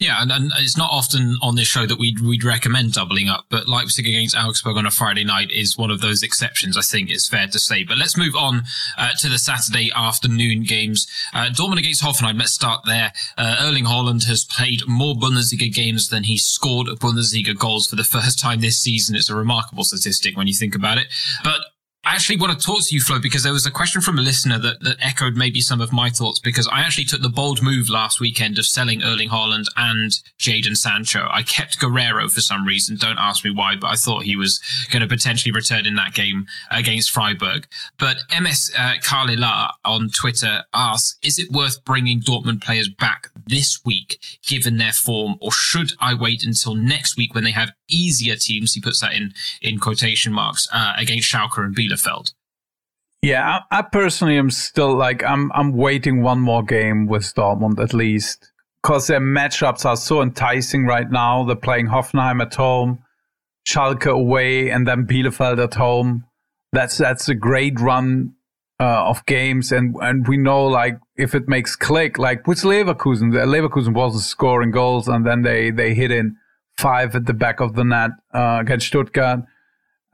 [0.00, 3.46] Yeah, and, and, it's not often on this show that we'd, we'd recommend doubling up,
[3.50, 7.10] but Leipzig against Augsburg on a Friday night is one of those exceptions, I think
[7.10, 7.82] it's fair to say.
[7.82, 8.62] But let's move on
[8.96, 11.08] uh, to the Saturday afternoon games.
[11.34, 13.12] Uh, Dortmund against Hoffenheim, let's start there.
[13.36, 18.04] Uh, Erling Haaland has played more Bundesliga games than he scored Bundesliga goals for the
[18.04, 19.16] first time this season.
[19.16, 21.08] It's a remarkable statistic when you think about it.
[21.42, 21.58] But
[22.08, 24.22] I actually want to talk to you, Flo, because there was a question from a
[24.22, 26.40] listener that, that echoed maybe some of my thoughts.
[26.40, 30.74] Because I actually took the bold move last weekend of selling Erling Haaland and Jadon
[30.74, 31.28] Sancho.
[31.30, 32.96] I kept Guerrero for some reason.
[32.96, 34.58] Don't ask me why, but I thought he was
[34.90, 37.66] going to potentially return in that game against Freiburg.
[37.98, 43.80] But MS uh, Carlila on Twitter asks, is it worth bringing Dortmund players back this
[43.84, 48.36] week, given their form, or should I wait until next week when they have easier
[48.36, 48.74] teams?
[48.74, 52.32] He puts that in, in quotation marks, uh, against Schalke and Bielefeld.
[53.22, 57.80] Yeah, I, I, personally am still like I'm I'm waiting one more game with Dortmund
[57.80, 61.44] at least because their matchups are so enticing right now.
[61.44, 63.02] They're playing Hoffenheim at home,
[63.66, 66.24] Schalke away, and then Bielefeld at home.
[66.72, 68.34] That's that's a great run
[68.80, 73.32] uh, of games, and and we know like if it makes click, like with Leverkusen,
[73.32, 76.36] Leverkusen wasn't scoring goals, and then they they hit in
[76.78, 79.40] five at the back of the net uh, against Stuttgart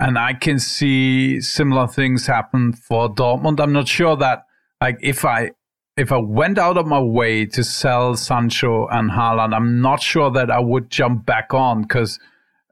[0.01, 3.61] and I can see similar things happen for Dortmund.
[3.61, 4.45] I'm not sure that
[4.81, 5.53] like if I
[5.97, 10.31] if I went out of my way to sell Sancho and Haaland, I'm not sure
[10.33, 12.19] that I would jump back on because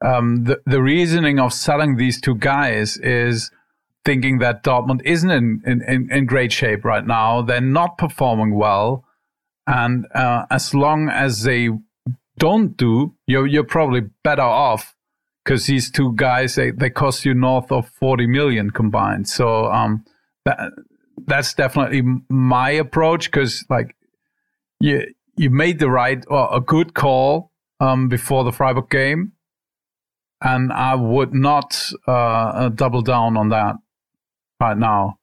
[0.04, 3.50] um, the the reasoning of selling these two guys is
[4.04, 7.42] thinking that Dortmund isn't in, in, in great shape right now.
[7.42, 9.04] They're not performing well,
[9.66, 11.70] and uh, as long as they
[12.38, 14.96] don't do, you're you're probably better off
[15.44, 20.04] because these two guys they, they cost you north of 40 million combined so um
[20.44, 20.58] that
[21.26, 23.96] that's definitely my approach because like
[24.80, 29.32] you you made the right or a good call um before the Freiburg game
[30.40, 33.76] and I would not uh, double down on that
[34.62, 35.18] right now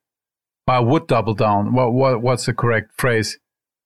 [0.67, 1.73] I would double down.
[1.73, 3.39] What, what what's the correct phrase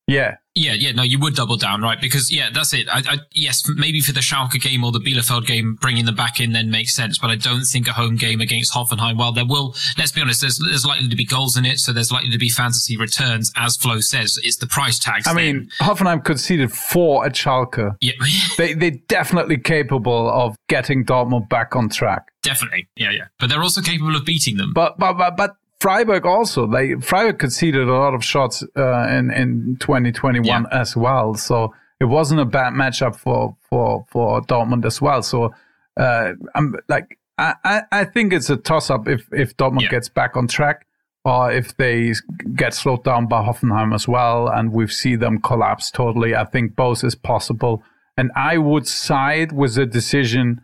[0.08, 2.00] yeah yeah, yeah, no, you would double down, right?
[2.00, 2.88] Because yeah, that's it.
[2.88, 6.40] I, I, yes, maybe for the Schalke game or the Bielefeld game, bringing them back
[6.40, 7.18] in then makes sense.
[7.18, 9.18] But I don't think a home game against Hoffenheim.
[9.18, 11.92] While there will, let's be honest, there's, there's likely to be goals in it, so
[11.92, 13.52] there's likely to be fantasy returns.
[13.56, 15.26] As Flo says, it's the price tags.
[15.26, 15.56] I then.
[15.58, 17.96] mean, Hoffenheim conceded four at Schalke.
[18.00, 18.14] Yeah,
[18.60, 22.28] they they're definitely capable of getting Dortmund back on track.
[22.44, 23.26] Definitely, yeah, yeah.
[23.40, 24.72] But they're also capable of beating them.
[24.74, 29.30] But but but but Freiburg also they Freiburg conceded a lot of shots uh, in
[29.32, 30.64] in 2021 yeah.
[30.72, 31.34] as well.
[31.34, 35.22] So it wasn't a bad matchup for for for Dortmund as well.
[35.22, 35.54] So
[35.98, 39.90] uh, I'm like I, I think it's a toss up if if Dortmund yeah.
[39.90, 40.88] gets back on track
[41.26, 42.14] or if they
[42.56, 46.34] get slowed down by Hoffenheim as well and we see them collapse totally.
[46.34, 47.84] I think both is possible.
[48.16, 50.62] And I would side with the decision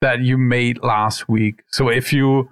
[0.00, 1.64] that you made last week.
[1.72, 2.50] So if you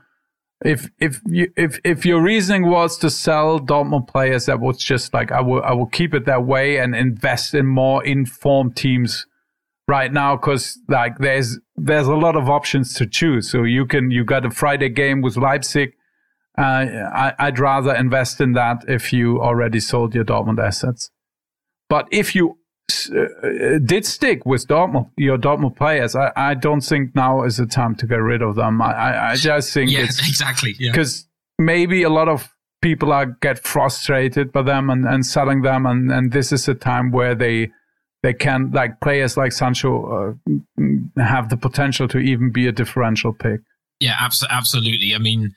[0.64, 5.14] if if you if if your reasoning was to sell Dortmund players, that was just
[5.14, 9.27] like I will I will keep it that way and invest in more informed teams
[9.87, 13.51] right now because like there's there's a lot of options to choose.
[13.51, 15.94] So you can you got a Friday game with Leipzig.
[16.57, 21.12] Uh, I, would rather invest in that if you already sold your Dortmund assets.
[21.88, 22.59] But if you
[23.11, 26.16] uh, did stick with Dortmund, your Dortmund players.
[26.16, 28.81] I, I don't think now is the time to get rid of them.
[28.81, 31.27] I, I, just think yeah, exactly because
[31.59, 31.64] yeah.
[31.64, 36.11] maybe a lot of people are get frustrated by them and, and selling them, and,
[36.11, 37.70] and this is a time where they
[38.22, 43.33] they can like players like Sancho uh, have the potential to even be a differential
[43.33, 43.61] pick.
[44.01, 45.14] Yeah, abso- absolutely.
[45.14, 45.55] I mean,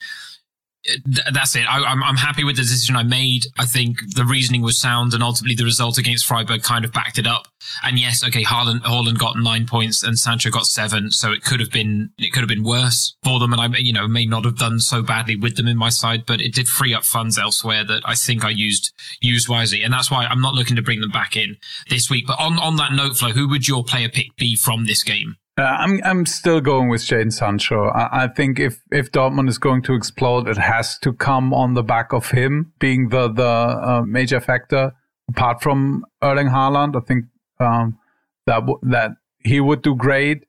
[1.31, 1.61] that's it.
[1.61, 3.45] I, am I'm, I'm happy with the decision I made.
[3.59, 7.19] I think the reasoning was sound, and ultimately the result against Freiburg kind of backed
[7.19, 7.47] it up.
[7.83, 11.59] And yes, okay, Haaland, Haaland got nine points and Sancho got seven, so it could
[11.59, 13.53] have been it could have been worse for them.
[13.53, 16.25] And I, you know, may not have done so badly with them in my side,
[16.25, 18.91] but it did free up funds elsewhere that I think I used
[19.21, 21.57] used wisely, and that's why I'm not looking to bring them back in
[21.89, 22.25] this week.
[22.25, 25.35] But on on that note, Flo, who would your player pick be from this game?
[25.57, 27.89] Uh, I'm I'm still going with Jadon Sancho.
[27.89, 31.73] I, I, think if if Dortmund is going to explode, it has to come on
[31.73, 34.93] the back of him being the the uh, major factor.
[35.29, 37.25] Apart from Erling Haaland, I think
[37.59, 37.99] um,
[38.45, 40.45] that w- that he would do great.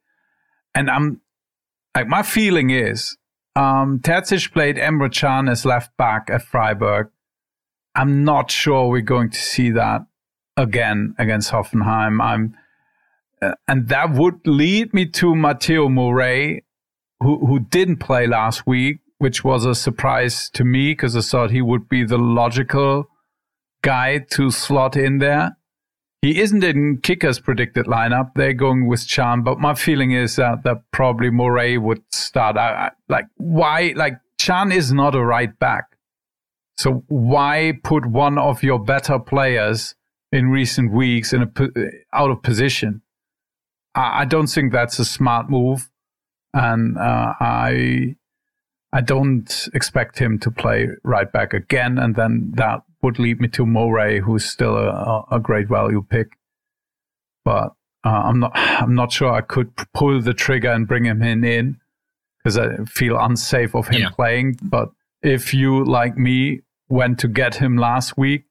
[0.75, 1.21] And I'm
[1.97, 3.17] like my feeling is
[3.57, 7.11] um, Terzic played Emre Can as left back at Freiburg.
[7.95, 10.07] I'm not sure we're going to see that
[10.57, 12.23] again against Hoffenheim.
[12.23, 12.57] I'm,
[13.43, 16.65] Uh, and that would lead me to Mateo Morey,
[17.21, 21.51] who who didn't play last week, which was a surprise to me because I thought
[21.51, 23.09] he would be the logical
[23.83, 25.57] guy to slot in there.
[26.21, 28.31] He isn't in Kicker's predicted lineup.
[28.37, 32.57] They're going with Can, but my feeling is that, that probably Morey would start.
[32.57, 33.93] I, I, like why?
[33.97, 35.97] Like Can is not a right back,
[36.77, 39.97] so why put one of your better players
[40.31, 41.51] in recent weeks in a
[42.13, 43.03] out of position?
[43.95, 45.91] I, I don't think that's a smart move,
[46.55, 48.17] and uh, I
[48.93, 53.49] I don't expect him to play right back again, and then that would lead me
[53.49, 56.37] to Morey, who's still a, a great value pick.
[57.45, 57.75] But
[58.05, 61.45] uh, I'm not I'm not sure I could pull the trigger and bring him in
[61.45, 61.79] in
[62.39, 64.11] because I feel unsafe of him yeah.
[64.11, 64.59] playing.
[64.63, 64.91] But
[65.23, 68.45] if you like me went to get him last week,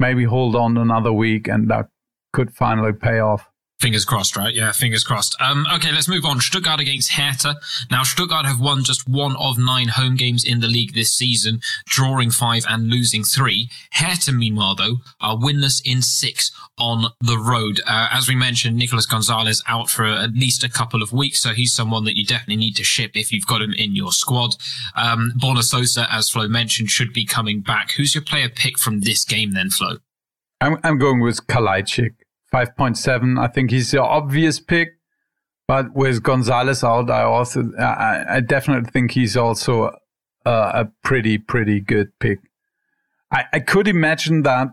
[0.00, 1.88] maybe hold on another week and that
[2.32, 3.48] could finally pay off.
[3.80, 4.54] Fingers crossed, right?
[4.54, 5.36] Yeah, fingers crossed.
[5.40, 6.40] Um, okay, let's move on.
[6.40, 7.56] Stuttgart against Hertha.
[7.90, 11.60] Now, Stuttgart have won just one of nine home games in the league this season,
[11.86, 13.68] drawing five and losing three.
[13.92, 17.80] Hertha, meanwhile, though, are winless in six on the road.
[17.86, 21.50] Uh, as we mentioned, Nicolas Gonzalez out for at least a couple of weeks, so
[21.50, 24.56] he's someone that you definitely need to ship if you've got him in your squad.
[24.96, 27.92] Um, Borna Sosa, as Flo mentioned, should be coming back.
[27.92, 29.98] Who's your player pick from this game then, Flo?
[30.60, 32.14] I'm, I'm going with Kalajdzic.
[32.54, 33.38] 5.7.
[33.42, 34.98] I think he's the obvious pick.
[35.66, 39.96] But with Gonzalez out, I also, I, I definitely think he's also
[40.44, 42.38] a, a pretty, pretty good pick.
[43.32, 44.68] I, I could imagine that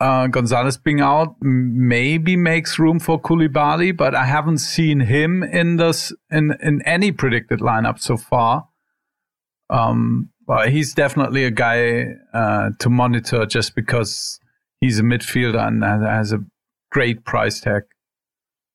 [0.00, 5.76] uh, Gonzalez being out maybe makes room for Coulibaly, but I haven't seen him in
[5.76, 8.66] this in in any predicted lineup so far.
[9.70, 14.40] Um, but he's definitely a guy uh, to monitor just because
[14.80, 16.44] he's a midfielder and has a
[16.92, 17.82] great price tag.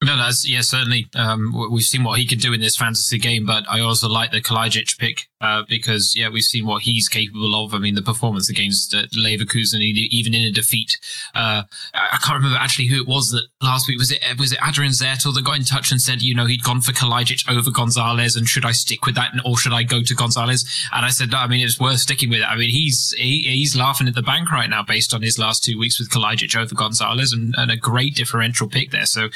[0.04, 1.08] No, that's yeah, certainly.
[1.16, 4.32] Um, we've seen what he can do in this fantasy game, but I also like
[4.32, 7.74] the Kalajdzic pick uh, because yeah, we've seen what he's capable of.
[7.74, 11.00] I mean, the performance against uh, Leverkusen, even in a defeat.
[11.34, 11.64] Uh,
[11.96, 14.92] I can't remember actually who it was that last week was it was it Adrian
[14.92, 18.36] Zertel that got in touch and said, you know, he'd gone for Kalajdzic over Gonzalez,
[18.36, 20.64] and should I stick with that, or should I go to Gonzalez?
[20.94, 22.46] And I said, no, I mean, it's worth sticking with it.
[22.46, 25.64] I mean, he's he, he's laughing at the bank right now based on his last
[25.64, 29.08] two weeks with Kalajdzic over Gonzalez, and, and a great differential pick there.
[29.08, 29.30] So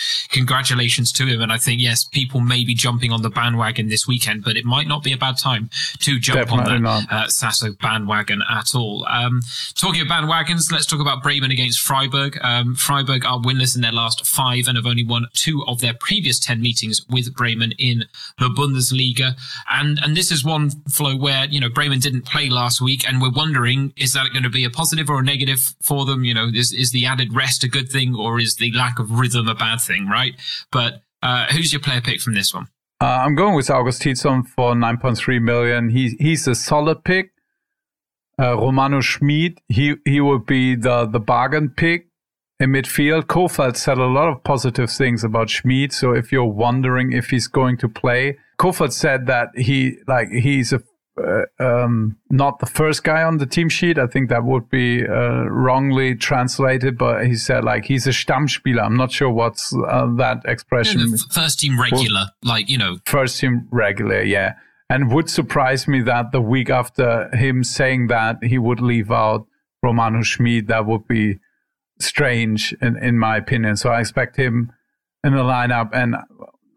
[0.51, 1.39] congratulations to him.
[1.41, 4.65] And I think yes, people may be jumping on the bandwagon this weekend, but it
[4.65, 8.75] might not be a bad time to jump Definitely on that uh, Sasa bandwagon at
[8.75, 9.05] all.
[9.07, 9.41] Um,
[9.75, 12.37] talking of bandwagons, let's talk about Bremen against Freiburg.
[12.41, 15.93] Um, Freiburg are winless in their last five and have only won two of their
[15.93, 18.03] previous 10 meetings with Bremen in
[18.37, 19.35] the Bundesliga.
[19.71, 23.21] And, and this is one Flo where, you know, Bremen didn't play last week and
[23.21, 26.25] we're wondering, is that going to be a positive or a negative for them?
[26.25, 29.11] You know, is, is the added rest a good thing or is the lack of
[29.11, 30.35] rhythm a bad thing, right?
[30.71, 32.67] But uh, who's your player pick from this one?
[33.01, 35.89] Uh, I'm going with Augustinsson for 9.3 million.
[35.89, 37.31] He, he's a solid pick.
[38.39, 42.07] Uh, Romano Schmid, he, he would be the, the bargain pick
[42.59, 43.23] in midfield.
[43.23, 45.93] Kohfeldt said a lot of positive things about Schmid.
[45.93, 50.71] So if you're wondering if he's going to play, Kohfeldt said that he, like, he's
[50.71, 50.83] a
[51.59, 53.97] um, not the first guy on the team sheet.
[53.97, 58.83] I think that would be uh, wrongly translated, but he said like he's a Stammspieler.
[58.83, 61.01] I'm not sure what's uh, that expression.
[61.01, 64.55] Yeah, first team regular, like you know, first team regular, yeah.
[64.89, 69.47] And would surprise me that the week after him saying that he would leave out
[69.81, 70.67] Romano Schmid.
[70.67, 71.39] That would be
[71.99, 73.77] strange, in in my opinion.
[73.77, 74.71] So I expect him
[75.23, 76.15] in the lineup, and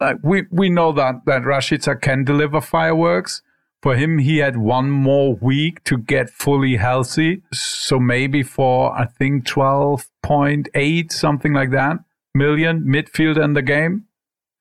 [0.01, 3.43] like we we know that that Rashica can deliver fireworks
[3.85, 7.43] for him, he had one more week to get fully healthy.
[7.53, 11.99] So maybe for, I think, 12.8, something like that,
[12.35, 14.07] million midfield in the game.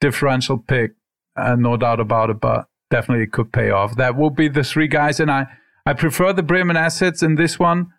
[0.01, 0.95] Differential pick,
[1.37, 3.95] uh, no doubt about it, but definitely it could pay off.
[3.95, 5.21] That will be the three guys.
[5.21, 5.47] And I,
[5.85, 7.93] I prefer the Bremen assets in this one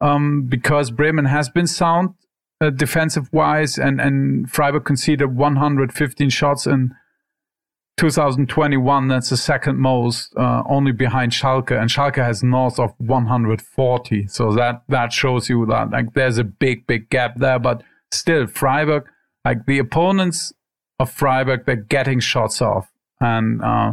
[0.00, 2.14] um, because Bremen has been sound
[2.58, 6.94] uh, defensive wise and, and Freiburg conceded 115 shots in
[8.00, 14.26] 2021, that's the second most, uh, only behind Schalke, and Schalke has north of 140.
[14.26, 17.58] So that that shows you that like there's a big big gap there.
[17.58, 19.04] But still, Freiburg,
[19.44, 20.54] like the opponents
[20.98, 21.66] of Freiburg.
[21.66, 22.90] They're getting shots off,
[23.20, 23.92] and uh,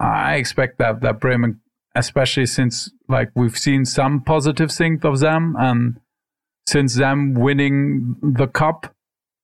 [0.00, 1.60] I expect that that Bremen,
[1.94, 6.00] especially since like we've seen some positive things of them, and
[6.66, 8.94] since them winning the cup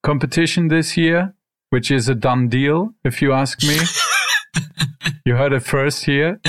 [0.03, 1.35] competition this year,
[1.75, 3.77] which is a done deal, if you ask me.
[5.27, 6.41] you heard it first here.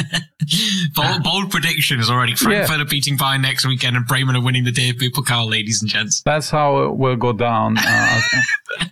[0.95, 2.35] bold, bold predictions already.
[2.35, 2.83] Frankfurt yeah.
[2.83, 6.21] are beating Bayern next weekend, and Bremen are winning the DFB Pokal, ladies and gents.
[6.21, 7.75] That's how it will go down.
[7.79, 8.21] Uh,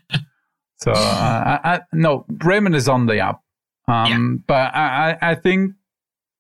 [0.78, 3.44] so, uh, I, I, no, Bremen is on the up.
[3.88, 4.44] Um, yeah.
[4.48, 5.76] But I, I think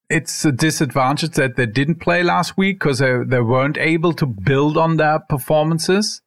[0.09, 4.25] it's a disadvantage that they didn't play last week because they, they weren't able to
[4.25, 6.22] build on their performances.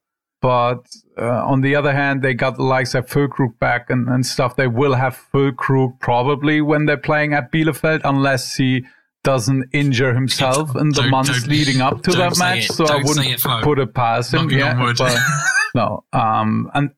[0.47, 0.87] But
[1.19, 4.55] uh, on the other hand, they got the likes of Füllkrug back and, and stuff.
[4.55, 8.85] They will have Füllkrug probably when they're playing at Bielefeld, unless he
[9.25, 12.71] doesn't injure himself in the don't, months don't, leading up to that match.
[12.71, 12.75] It.
[12.75, 14.49] So I wouldn't it, put it past him.
[14.49, 15.19] Yeah, but
[15.75, 16.05] no.
[16.13, 16.91] Um, and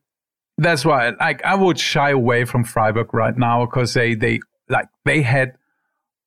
[0.59, 4.89] that's why, like, I would shy away from Freiburg right now because they, they, like,
[5.05, 5.55] they had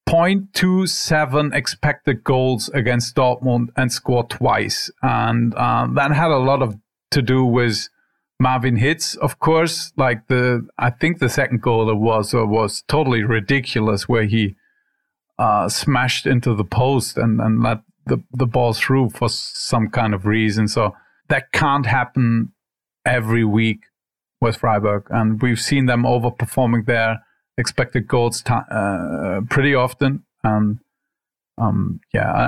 [0.08, 4.90] 0.27 expected goals against Dortmund and scored twice.
[5.02, 6.81] And um, that had a lot of
[7.12, 7.88] to do with
[8.42, 9.92] Marvin Hitz, of course.
[9.96, 14.56] Like the, I think the second goal was was totally ridiculous, where he
[15.38, 20.12] uh, smashed into the post and and let the the ball through for some kind
[20.12, 20.66] of reason.
[20.68, 20.94] So
[21.28, 22.52] that can't happen
[23.06, 23.80] every week
[24.40, 27.24] with Freiburg, and we've seen them overperforming their
[27.56, 30.24] expected goals t- uh, pretty often.
[30.42, 30.80] And
[31.58, 32.44] um, yeah, I,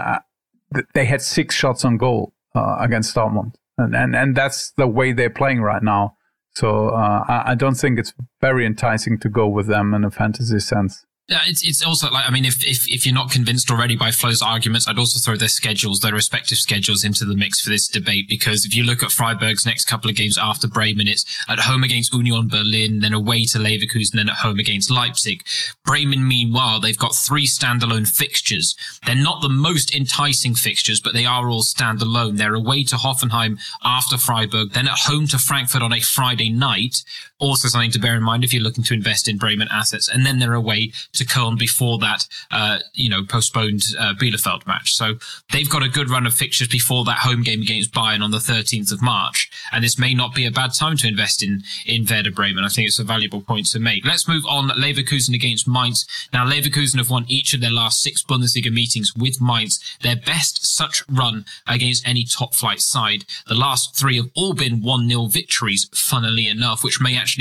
[0.74, 4.86] I, they had six shots on goal uh, against Dortmund and and, and that's the
[4.86, 6.16] way they're playing right now.
[6.56, 10.10] So uh, I, I don't think it's very enticing to go with them in a
[10.10, 11.04] fantasy sense.
[11.26, 14.10] Yeah, it's it's also like I mean, if, if if you're not convinced already by
[14.10, 17.88] Flo's arguments, I'd also throw their schedules, their respective schedules, into the mix for this
[17.88, 18.28] debate.
[18.28, 21.82] Because if you look at Freiburg's next couple of games after Bremen, it's at home
[21.82, 25.42] against Union Berlin, then away to Leverkusen, then at home against Leipzig.
[25.86, 28.76] Bremen, meanwhile, they've got three standalone fixtures.
[29.06, 32.36] They're not the most enticing fixtures, but they are all standalone.
[32.36, 37.02] They're away to Hoffenheim after Freiburg, then at home to Frankfurt on a Friday night.
[37.44, 40.24] Also something to bear in mind if you're looking to invest in Bremen assets, and
[40.24, 44.94] then they're away to Köln before that, uh, you know, postponed uh, Bielefeld match.
[44.94, 45.16] So
[45.52, 48.38] they've got a good run of fixtures before that home game against Bayern on the
[48.38, 49.50] 13th of March.
[49.72, 52.64] And this may not be a bad time to invest in, in Werder Bremen.
[52.64, 54.06] I think it's a valuable point to make.
[54.06, 54.70] Let's move on.
[54.70, 56.06] Leverkusen against Mainz.
[56.32, 60.64] Now, Leverkusen have won each of their last six Bundesliga meetings with Mainz, their best
[60.64, 63.24] such run against any top flight side.
[63.46, 67.33] The last three have all been 1-0 victories, funnily enough, which may actually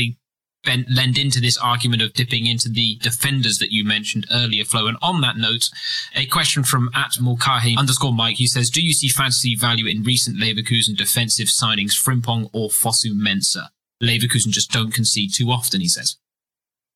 [0.63, 4.87] bend, lend into this argument of dipping into the defenders that you mentioned earlier, Flo.
[4.87, 5.69] And on that note,
[6.15, 8.37] a question from at Mulcahy underscore Mike.
[8.37, 13.67] He says, do you see fantasy value in recent Leverkusen defensive signings, Frimpong or Fosu-Mensah?
[14.01, 16.17] Leverkusen just don't concede too often, he says.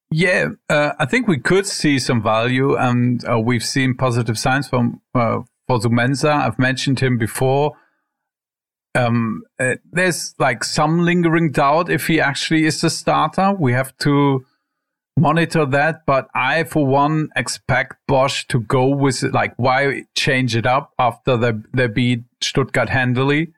[0.09, 4.69] Yeah, uh, I think we could see some value, and uh, we've seen positive signs
[4.69, 5.39] from uh,
[5.69, 6.31] Fosu-Mensah.
[6.31, 7.73] I've mentioned him before
[8.97, 13.53] um, uh, there's like some lingering doubt if he actually is the starter.
[13.53, 14.45] We have to
[15.17, 19.33] monitor that, but I, for one, expect Bosz to go with it.
[19.33, 23.53] Like, why change it up after they, they beat Stuttgart handily?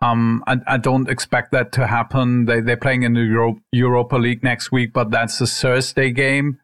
[0.00, 2.46] Um, I, I don't expect that to happen.
[2.46, 6.58] They, they're playing in the Euro- Europa League next week, but that's a Thursday game.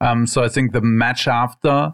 [0.00, 1.92] Um, so I think the match after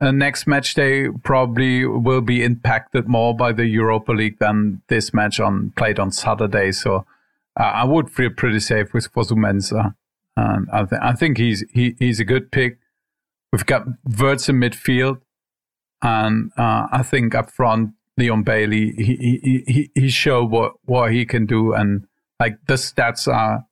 [0.00, 5.12] uh, next match day probably will be impacted more by the Europa League than this
[5.12, 6.72] match on played on Saturday.
[6.72, 7.04] So
[7.58, 9.94] uh, I would feel pretty safe with Fosu-Mensah.
[10.36, 12.78] And I, th- I think he's he, he's a good pick.
[13.52, 13.84] We've got
[14.18, 15.20] Wirtz in midfield,
[16.02, 21.12] and uh, I think up front Leon Bailey he he he, he showed what what
[21.12, 22.06] he can do, and
[22.38, 23.66] like the stats are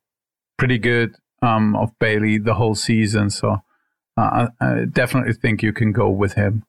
[0.57, 3.29] pretty good um, of Bailey the whole season.
[3.29, 3.61] So
[4.19, 6.63] uh, I definitely think you can go with him.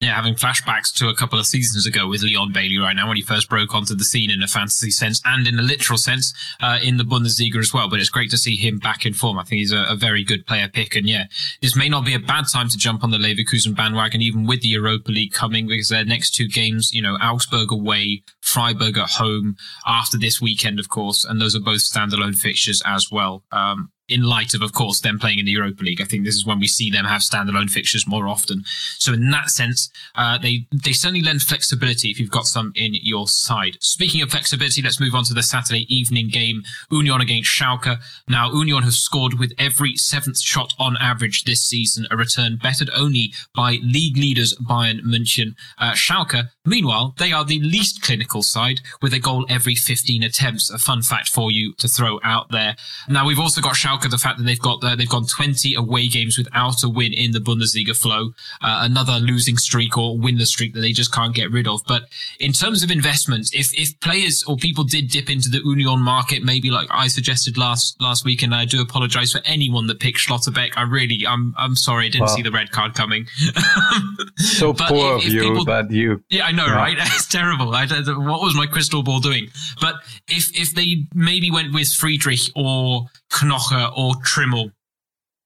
[0.00, 3.18] Yeah, having flashbacks to a couple of seasons ago with Leon Bailey right now when
[3.18, 6.32] he first broke onto the scene in a fantasy sense and in a literal sense
[6.62, 7.86] uh, in the Bundesliga as well.
[7.86, 9.38] But it's great to see him back in form.
[9.38, 10.96] I think he's a, a, very good player pick.
[10.96, 11.24] And yeah,
[11.60, 14.62] this may not be a bad time to jump on the Leverkusen bandwagon, even with
[14.62, 19.10] the Europa League coming because their next two games, you know, Augsburg away, Freiburg at
[19.10, 19.56] home
[19.86, 21.26] after this weekend, of course.
[21.26, 23.42] And those are both standalone fixtures as well.
[23.52, 26.00] Um, in light of, of course, them playing in the Europa League.
[26.00, 28.64] I think this is when we see them have standalone fixtures more often.
[28.98, 32.94] So in that sense, uh, they they certainly lend flexibility if you've got some in
[32.94, 33.76] your side.
[33.80, 37.98] Speaking of flexibility, let's move on to the Saturday evening game, Union against Schalke.
[38.28, 42.90] Now, Union have scored with every seventh shot on average this season, a return bettered
[42.96, 45.54] only by league leaders Bayern München.
[45.78, 50.70] Uh, Schalke, meanwhile, they are the least clinical side with a goal every 15 attempts.
[50.70, 52.76] A fun fact for you to throw out there.
[53.08, 56.08] Now, we've also got Schalke, the fact that they've got uh, they've gone 20 away
[56.08, 58.32] games without a win in the Bundesliga Flo,
[58.62, 61.82] uh, another losing streak or winless streak that they just can't get rid of.
[61.86, 62.04] But
[62.38, 66.42] in terms of investment, if if players or people did dip into the Union market,
[66.42, 70.18] maybe like I suggested last last week, and I do apologise for anyone that picked
[70.18, 70.72] Schlotterbeck.
[70.76, 73.26] I really, I'm I'm sorry, I didn't well, see the red card coming.
[74.36, 76.22] so poor if, if of you people, that you.
[76.28, 76.76] Yeah, I know, yeah.
[76.76, 76.96] right?
[77.00, 77.74] it's terrible.
[77.74, 79.48] I, what was my crystal ball doing?
[79.80, 79.96] But
[80.28, 84.72] if if they maybe went with Friedrich or Knoche or Trimmel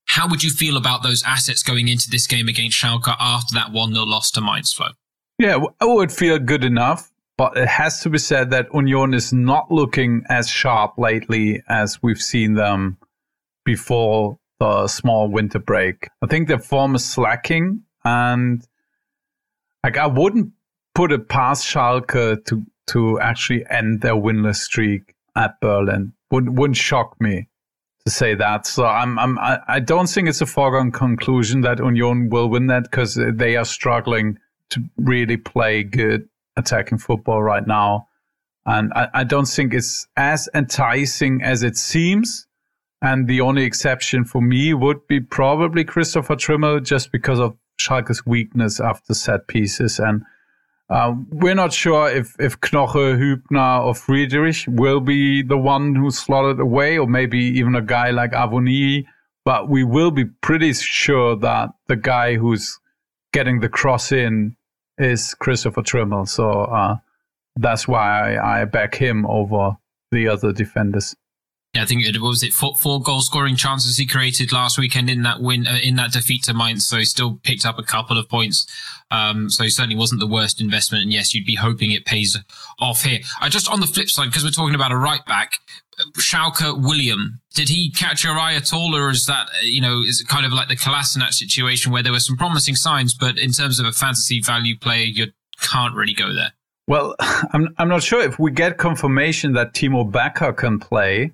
[0.06, 3.72] how would you feel about those assets going into this game against Schalke after that
[3.72, 4.88] 1 0 loss to Mainz Flo?
[5.38, 9.32] Yeah, I would feel good enough, but it has to be said that Union is
[9.32, 12.98] not looking as sharp lately as we've seen them
[13.64, 16.08] before the small winter break.
[16.22, 18.64] I think their form is slacking, and
[19.82, 20.52] like I wouldn't
[20.94, 26.12] put it past Schalke to to actually end their winless streak at Berlin.
[26.30, 27.48] Wouldn't wouldn't shock me
[28.06, 28.66] to say that.
[28.66, 32.84] So I'm, I'm, I don't think it's a foregone conclusion that Union will win that
[32.84, 34.38] because they are struggling
[34.70, 38.08] to really play good attacking football right now.
[38.66, 42.46] And I, I don't think it's as enticing as it seems.
[43.00, 48.24] And the only exception for me would be probably Christopher Trimmel just because of Schalke's
[48.24, 49.98] weakness after set pieces.
[49.98, 50.22] And
[50.90, 56.18] uh, we're not sure if, if Knoche, Hübner, or Friedrich will be the one who's
[56.18, 59.06] slotted away, or maybe even a guy like Awoniyi.
[59.44, 62.78] But we will be pretty sure that the guy who's
[63.32, 64.56] getting the cross in
[64.98, 66.26] is Christopher Trimmel.
[66.26, 66.96] So uh,
[67.56, 69.76] that's why I, I back him over
[70.10, 71.14] the other defenders.
[71.74, 75.10] Yeah, I think it was it four, four goal scoring chances he created last weekend
[75.10, 76.86] in that win uh, in that defeat to Mainz.
[76.86, 78.66] So he still picked up a couple of points.
[79.10, 81.02] Um, so he certainly wasn't the worst investment.
[81.02, 82.38] And yes, you'd be hoping it pays
[82.78, 83.20] off here.
[83.40, 85.58] I uh, just on the flip side because we're talking about a right back,
[86.16, 87.40] Schalke William.
[87.54, 90.46] Did he catch your eye at all, or is that you know is it kind
[90.46, 93.86] of like the Kolasinac situation where there were some promising signs, but in terms of
[93.86, 95.26] a fantasy value player, you
[95.60, 96.52] can't really go there.
[96.86, 101.32] Well, I'm I'm not sure if we get confirmation that Timo Becker can play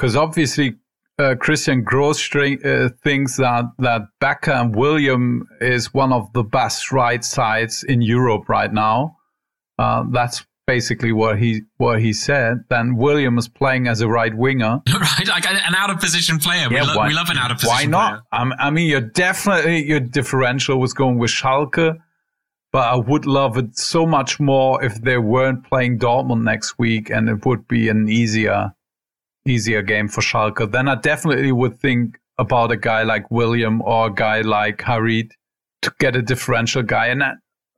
[0.00, 0.76] because obviously
[1.18, 6.90] uh, Christian Gross uh, thinks that that Becker and William is one of the best
[6.90, 9.18] right sides in Europe right now.
[9.78, 12.64] Uh, that's basically what he what he said.
[12.70, 15.28] Then William is playing as a right winger, right?
[15.28, 16.68] Like an out of position player.
[16.70, 17.90] Yeah, we, lo- why, we love an out of position.
[17.92, 18.22] Why not?
[18.32, 21.98] I mean, you're definitely your differential was going with Schalke,
[22.72, 27.10] but I would love it so much more if they weren't playing Dortmund next week,
[27.10, 28.72] and it would be an easier
[29.46, 34.06] easier game for Schalke, then I definitely would think about a guy like William or
[34.06, 35.32] a guy like Harit
[35.82, 37.06] to get a differential guy.
[37.06, 37.36] And that,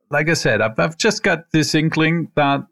[0.09, 2.65] like I said, I've, I've just got this inkling that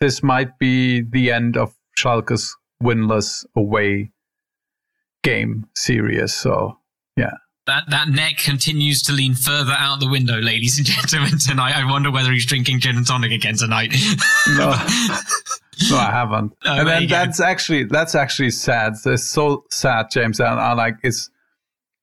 [0.00, 4.12] this might be the end of Schalke's winless away
[5.22, 6.34] game series.
[6.34, 6.78] So,
[7.16, 7.34] yeah.
[7.66, 11.76] That, that neck continues to lean further out the window, ladies and gentlemen, tonight.
[11.76, 13.94] I wonder whether he's drinking gin and tonic again tonight.
[14.56, 14.74] no.
[15.90, 16.52] no, I haven't.
[16.64, 18.94] Oh, and then that's actually that's actually sad.
[19.04, 20.40] It's so sad, James.
[20.40, 21.30] And I like it's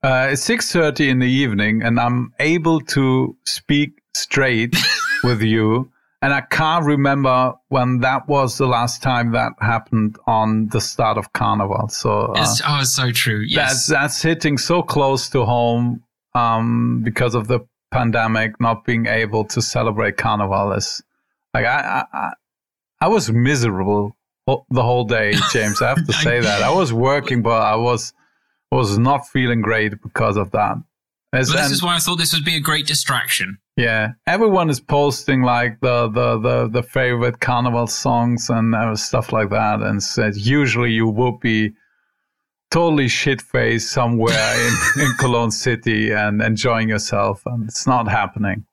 [0.03, 4.75] uh, it's six thirty in the evening, and I'm able to speak straight
[5.23, 5.91] with you.
[6.21, 11.17] And I can't remember when that was the last time that happened on the start
[11.17, 11.89] of Carnival.
[11.89, 13.43] So uh, it's, oh, it's so true.
[13.47, 16.03] Yes, that's, that's hitting so close to home
[16.33, 17.59] um, because of the
[17.91, 21.03] pandemic, not being able to celebrate Carnival is
[21.53, 22.31] like I, I I
[23.05, 24.17] was miserable
[24.47, 25.81] the whole day, James.
[25.81, 28.13] I have to say that I was working, but I was
[28.71, 30.77] was not feeling great because of that.
[31.33, 33.59] As, this and, is why I thought this would be a great distraction.
[33.75, 39.31] Yeah, everyone is posting like the the the, the favorite carnival songs and uh, stuff
[39.31, 41.73] like that, and said usually you will be
[42.71, 48.65] totally shit faced somewhere in, in Cologne City and enjoying yourself, and it's not happening.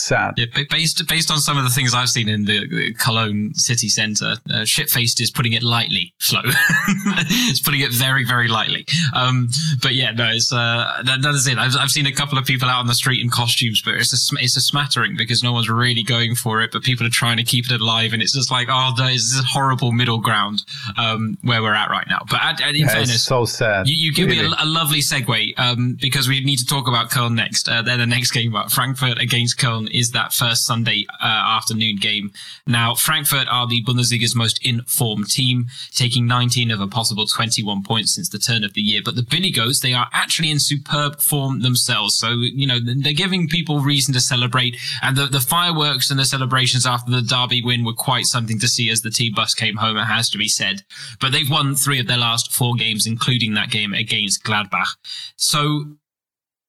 [0.00, 0.34] Sad.
[0.36, 4.34] Yeah, based based on some of the things I've seen in the Cologne city centre,
[4.52, 6.14] uh, shit-faced is putting it lightly.
[6.18, 8.86] Flo, it's putting it very very lightly.
[9.14, 9.48] Um,
[9.82, 11.58] but yeah, no, it's uh, that, that is it.
[11.58, 14.12] I've, I've seen a couple of people out on the street in costumes, but it's
[14.12, 17.36] a it's a smattering because no one's really going for it, but people are trying
[17.36, 20.64] to keep it alive, and it's just like oh, there is this horrible middle ground
[20.96, 22.20] um, where we're at right now.
[22.28, 23.88] But in yeah, fairness, so sad.
[23.88, 24.48] You, you give really.
[24.48, 27.68] me a, a, lovely segue um, because we need to talk about Köln next.
[27.68, 31.96] Uh, they're the next game, but Frankfurt against Köln is that first Sunday uh, afternoon
[31.96, 32.30] game.
[32.66, 38.14] Now, Frankfurt are the Bundesliga's most informed team, taking 19 of a possible 21 points
[38.14, 39.00] since the turn of the year.
[39.04, 42.16] But the Billy Goats, they are actually in superb form themselves.
[42.16, 44.76] So, you know, they're giving people reason to celebrate.
[45.02, 48.68] And the, the fireworks and the celebrations after the Derby win were quite something to
[48.68, 50.82] see as the T bus came home, it has to be said.
[51.20, 54.96] But they've won three of their last four games, including that game against Gladbach.
[55.36, 55.96] So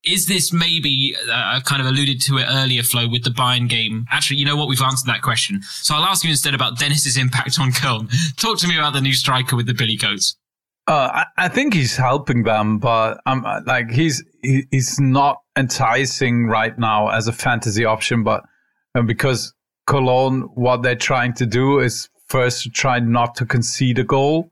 [0.04, 4.06] is this maybe uh, kind of alluded to it earlier, Flo, with the Bayern game?
[4.10, 4.68] Actually, you know what?
[4.68, 5.62] We've answered that question.
[5.64, 8.10] So I'll ask you instead about Dennis's impact on Köln.
[8.38, 10.36] Talk to me about the new striker with the Billy Goats.
[10.88, 16.48] Uh, I, I, think he's helping them, but um, like he's he, he's not enticing
[16.48, 18.24] right now as a fantasy option.
[18.24, 18.44] But
[18.96, 19.54] um, because
[19.86, 24.50] Cologne, what they're trying to do is first to try not to concede a goal,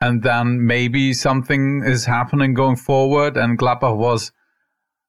[0.00, 3.36] and then maybe something is happening going forward.
[3.36, 4.32] And Gladbach was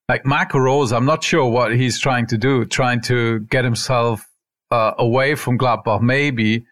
[0.08, 4.28] like Marco Rose, I'm not sure what he's trying to do, trying to get himself
[4.72, 6.66] uh, away from Gladbach, maybe,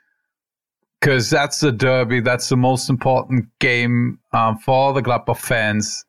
[0.99, 6.05] because that's the derby, that's the most important game um, for the Gladbach fans.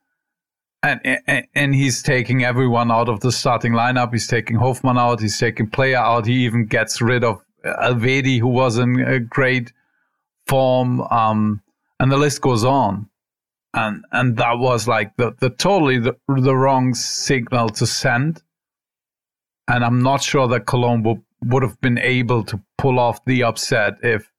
[0.83, 4.13] And, and, and he's taking everyone out of the starting lineup.
[4.13, 5.19] He's taking Hofmann out.
[5.19, 6.27] He's taking Plea out.
[6.27, 9.73] He even gets rid of Elvedi, who was in a great
[10.47, 11.01] form.
[11.01, 11.63] Um,
[11.99, 13.09] and the list goes on
[13.75, 18.43] and and that was like the, the totally the, the wrong signal to send.
[19.67, 21.03] And i'm not sure that cologne
[21.43, 24.31] would, have been able to pull off the upset if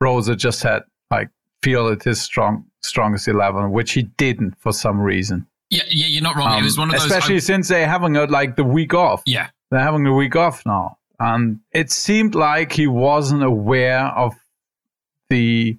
[0.00, 1.30] Rose just had like
[1.62, 5.46] feel it his strong strongest 11 which he didn't for some reason.
[5.70, 6.52] Yeah yeah you're not wrong.
[6.52, 9.22] Um, it was one of those especially since they're having a, like the week off.
[9.26, 9.50] Yeah.
[9.70, 10.98] They're having a week off now.
[11.18, 14.34] And it seemed like he wasn't aware of
[15.30, 15.78] the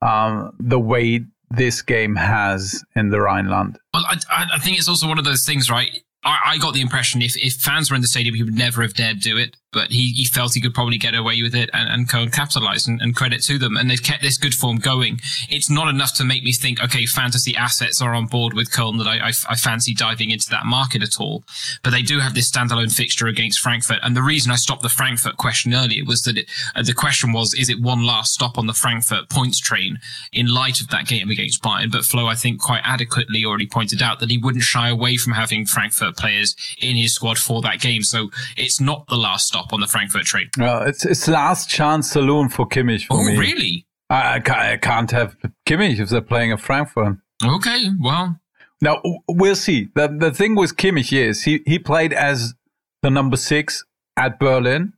[0.00, 3.78] um, the weight this game has in the Rhineland.
[3.94, 5.90] Well, I, I think it's also one of those things, right?
[6.24, 8.82] I, I, got the impression if, if fans were in the stadium, he would never
[8.82, 11.68] have dared do it but he, he felt he could probably get away with it
[11.74, 13.76] and, and Köln capitalized and, and, credit to them.
[13.76, 15.20] And they've kept this good form going.
[15.50, 18.96] It's not enough to make me think, okay, fantasy assets are on board with Köln
[18.98, 21.44] that I, I, I fancy diving into that market at all.
[21.82, 23.98] But they do have this standalone fixture against Frankfurt.
[24.02, 27.32] And the reason I stopped the Frankfurt question earlier was that it, uh, the question
[27.32, 29.98] was, is it one last stop on the Frankfurt points train
[30.32, 31.92] in light of that game against Bayern?
[31.92, 35.34] But Flo, I think quite adequately already pointed out that he wouldn't shy away from
[35.34, 38.02] having Frankfurt players in his squad for that game.
[38.02, 40.48] So it's not the last stop stop on the Frankfurt train.
[40.60, 43.38] Uh, it's it's last chance saloon for Kimmich for oh, me.
[43.38, 43.86] really?
[44.10, 45.36] I, I, can't, I can't have
[45.66, 47.18] Kimmich if they're playing at Frankfurt.
[47.44, 48.40] Okay, well.
[48.80, 49.88] Now we'll see.
[49.94, 52.54] The the thing with Kimmich is he, he played as
[53.02, 53.84] the number six
[54.16, 54.92] at Berlin.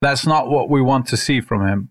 [0.00, 1.89] That's not what we want to see from him.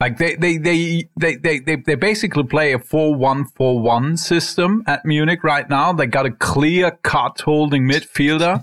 [0.00, 4.16] Like they they they they they they, they basically play a four one four one
[4.16, 5.92] system at Munich right now.
[5.92, 8.62] They got a clear cut holding midfielder,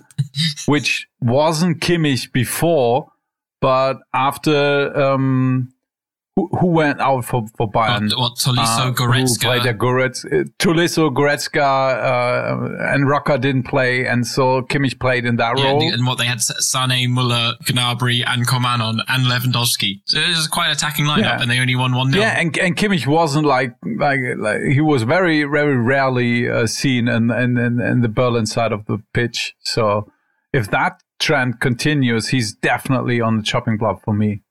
[0.66, 3.12] which wasn't Kimmich before,
[3.60, 5.74] but after um,
[6.36, 8.10] who, who went out for, for Bayern?
[8.12, 9.44] What, what Tolisso, uh, Goretzka.
[9.44, 9.74] Who played there?
[9.74, 15.58] Goretz, uh, Tolisso, Goretzka, uh, and Roca didn't play, and so Kimmich played in that
[15.58, 15.94] yeah, role.
[15.94, 20.02] And what they had Sané, Muller, Gnabry, and Coman on, and Lewandowski.
[20.06, 21.42] So it was quite an attacking lineup, yeah.
[21.42, 24.82] and they only won one 0 Yeah, and, and Kimmich wasn't like like, like he
[24.82, 29.02] was very very rarely uh, seen in, in in in the Berlin side of the
[29.14, 29.54] pitch.
[29.62, 30.12] So
[30.52, 34.42] if that trend continues, he's definitely on the chopping block for me.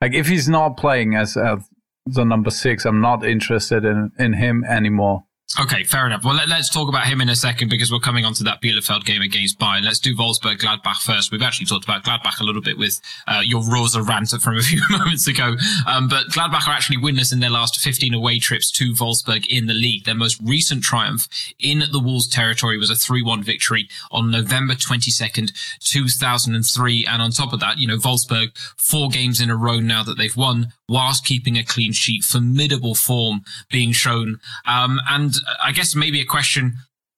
[0.00, 1.68] Like if he's not playing as, as
[2.06, 5.24] the number six, I'm not interested in in him anymore.
[5.56, 6.24] Okay, fair enough.
[6.24, 8.60] Well, let, us talk about him in a second because we're coming on to that
[8.60, 9.82] Bielefeld game against Bayern.
[9.82, 11.32] Let's do Wolfsburg Gladbach first.
[11.32, 14.60] We've actually talked about Gladbach a little bit with uh, your Rose rant from a
[14.62, 15.56] few moments ago.
[15.86, 19.66] Um, but Gladbach are actually winless in their last 15 away trips to Wolfsburg in
[19.66, 20.04] the league.
[20.04, 21.28] Their most recent triumph
[21.58, 27.06] in the Wolves territory was a 3-1 victory on November 22nd, 2003.
[27.06, 30.18] And on top of that, you know, Wolfsburg, four games in a row now that
[30.18, 34.40] they've won whilst keeping a clean sheet, formidable form being shown.
[34.66, 36.74] Um, and Uh, I guess maybe a question: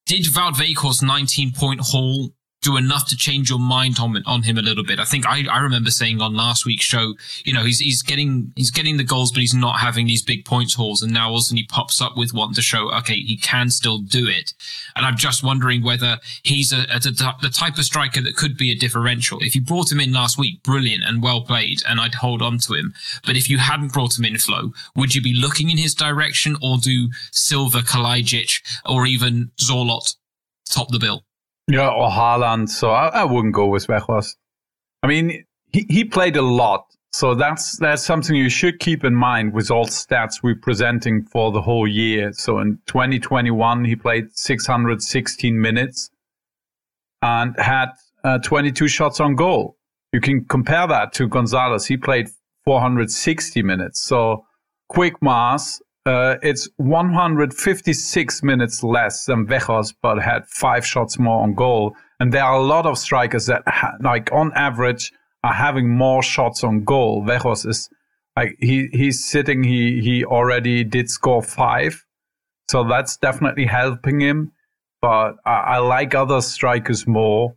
[0.06, 2.30] Did Wout Weghorst's 19 point haul
[2.62, 4.98] do enough to change your mind on, on him a little bit.
[4.98, 8.52] I think I, I remember saying on last week's show, you know, he's he's getting
[8.54, 11.02] he's getting the goals, but he's not having these big points hauls.
[11.02, 13.36] And now all of a sudden he pops up with one to show, okay, he
[13.36, 14.52] can still do it.
[14.94, 18.56] And I'm just wondering whether he's a, a, a, the type of striker that could
[18.56, 19.38] be a differential.
[19.40, 22.58] If you brought him in last week, brilliant and well played, and I'd hold on
[22.58, 22.92] to him.
[23.24, 26.56] But if you hadn't brought him in, Flo, would you be looking in his direction,
[26.62, 30.16] or do Silva, Kalajdzic, or even Sørloth
[30.68, 31.24] top the bill?
[31.70, 32.68] Yeah, or Haaland.
[32.68, 34.34] So I, I wouldn't go with Weghorst.
[35.02, 36.84] I mean, he, he played a lot.
[37.12, 41.50] So that's that's something you should keep in mind with all stats we're presenting for
[41.50, 42.32] the whole year.
[42.32, 46.10] So in 2021, he played 616 minutes
[47.22, 47.90] and had
[48.22, 49.76] uh, 22 shots on goal.
[50.12, 51.86] You can compare that to Gonzalez.
[51.86, 52.28] He played
[52.64, 54.00] 460 minutes.
[54.00, 54.44] So
[54.88, 61.54] quick mass, uh, it's 156 minutes less than Weghorst, but had five shots more on
[61.54, 61.94] goal.
[62.18, 65.12] And there are a lot of strikers that, ha- like on average,
[65.44, 67.22] are having more shots on goal.
[67.22, 67.88] Weghorst is
[68.36, 69.62] like he he's sitting.
[69.62, 72.04] He he already did score five,
[72.70, 74.52] so that's definitely helping him.
[75.02, 77.56] But I, I like other strikers more.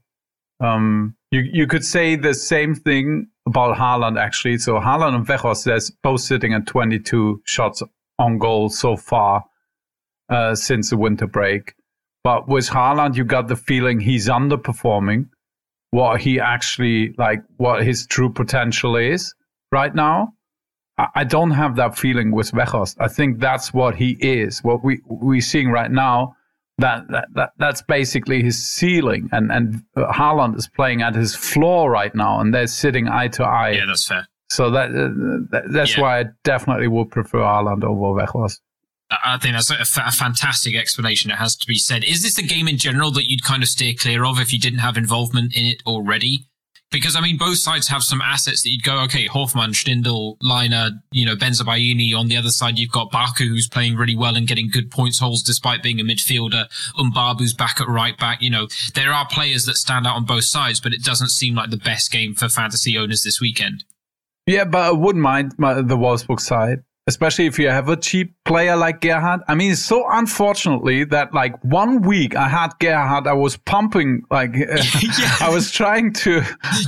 [0.60, 4.58] Um, you you could say the same thing about Haaland actually.
[4.58, 7.82] So Haaland and Weghorst, they're both sitting at 22 shots
[8.20, 9.44] on goal so far
[10.30, 11.74] uh, since the winter break.
[12.24, 15.30] But with Haaland, you got the feeling he's underperforming
[15.92, 19.36] what he actually like, what his true potential is
[19.72, 20.34] right now.
[21.16, 22.98] I don't have that feeling with Weghorst.
[23.00, 24.60] I think that's what he is.
[24.64, 26.36] What we we're seeing right now,
[26.78, 29.28] that, that, that that's basically his ceiling.
[29.32, 33.44] And and Haaland is playing at his floor right now, and they're sitting eye to
[33.44, 33.72] eye.
[33.72, 34.28] Yeah, that's fair.
[34.54, 36.02] So that, uh, that that's yeah.
[36.02, 38.60] why I definitely would prefer Haaland over Weghorst.
[39.10, 41.32] I think that's a, a, fantastic explanation.
[41.32, 42.04] It has to be said.
[42.04, 44.60] Is this a game in general that you'd kind of steer clear of if you
[44.60, 46.46] didn't have involvement in it already?
[46.92, 50.92] Because I mean, both sides have some assets that you'd go, okay, Hofmann, Stindl, Lainer,
[51.12, 52.16] you know, Bensebaini.
[52.16, 55.18] On the other side, you've got Baku, who's playing really well and getting good points
[55.18, 56.66] holes despite being a midfielder.
[56.96, 58.44] Mbabu's back at right back.
[58.44, 61.56] You know, there are players that stand out on both sides, but it doesn't seem
[61.56, 63.86] like the best game for fantasy owners this weekend.
[64.46, 68.36] Yeah, but I wouldn't mind my, the Wolfsburg side, especially if you have a cheap
[68.44, 69.42] player like Gerhardt.
[69.48, 74.24] I mean, it's so unfortunately that like one week I had Gerhardt, I was pumping
[74.30, 75.36] like yeah.
[75.40, 76.42] I was trying to.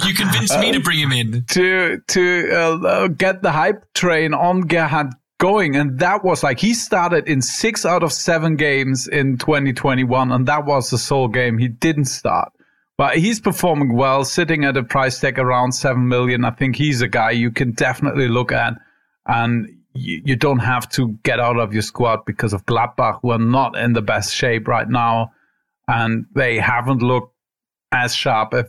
[0.05, 3.85] You convinced uh, me to bring him in to to uh, uh, get the hype
[3.93, 8.57] train on Gerhardt going, and that was like he started in six out of seven
[8.57, 12.51] games in 2021, and that was the sole game he didn't start.
[12.97, 16.45] But he's performing well, sitting at a price tag around seven million.
[16.45, 18.73] I think he's a guy you can definitely look at,
[19.25, 23.31] and you, you don't have to get out of your squad because of Gladbach, who
[23.31, 25.33] are not in the best shape right now,
[25.87, 27.35] and they haven't looked
[27.91, 28.65] as sharp as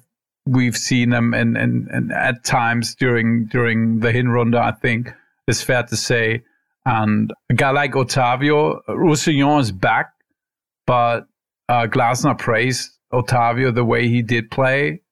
[0.46, 4.56] we've seen them in, in, in at times during during the Hinrunde.
[4.56, 5.12] I think
[5.46, 6.42] it's fair to say.
[6.84, 10.12] And a guy like Otavio, Roussillon is back,
[10.86, 11.26] but
[11.68, 15.02] uh, Glasner praised Otavio the way he did play.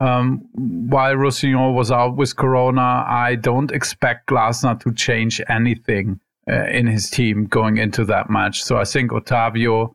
[0.00, 6.20] Um, while Roussillon was out with Corona, I don't expect Glasner to change anything
[6.50, 8.64] uh, in his team going into that match.
[8.64, 9.94] So I think Otavio,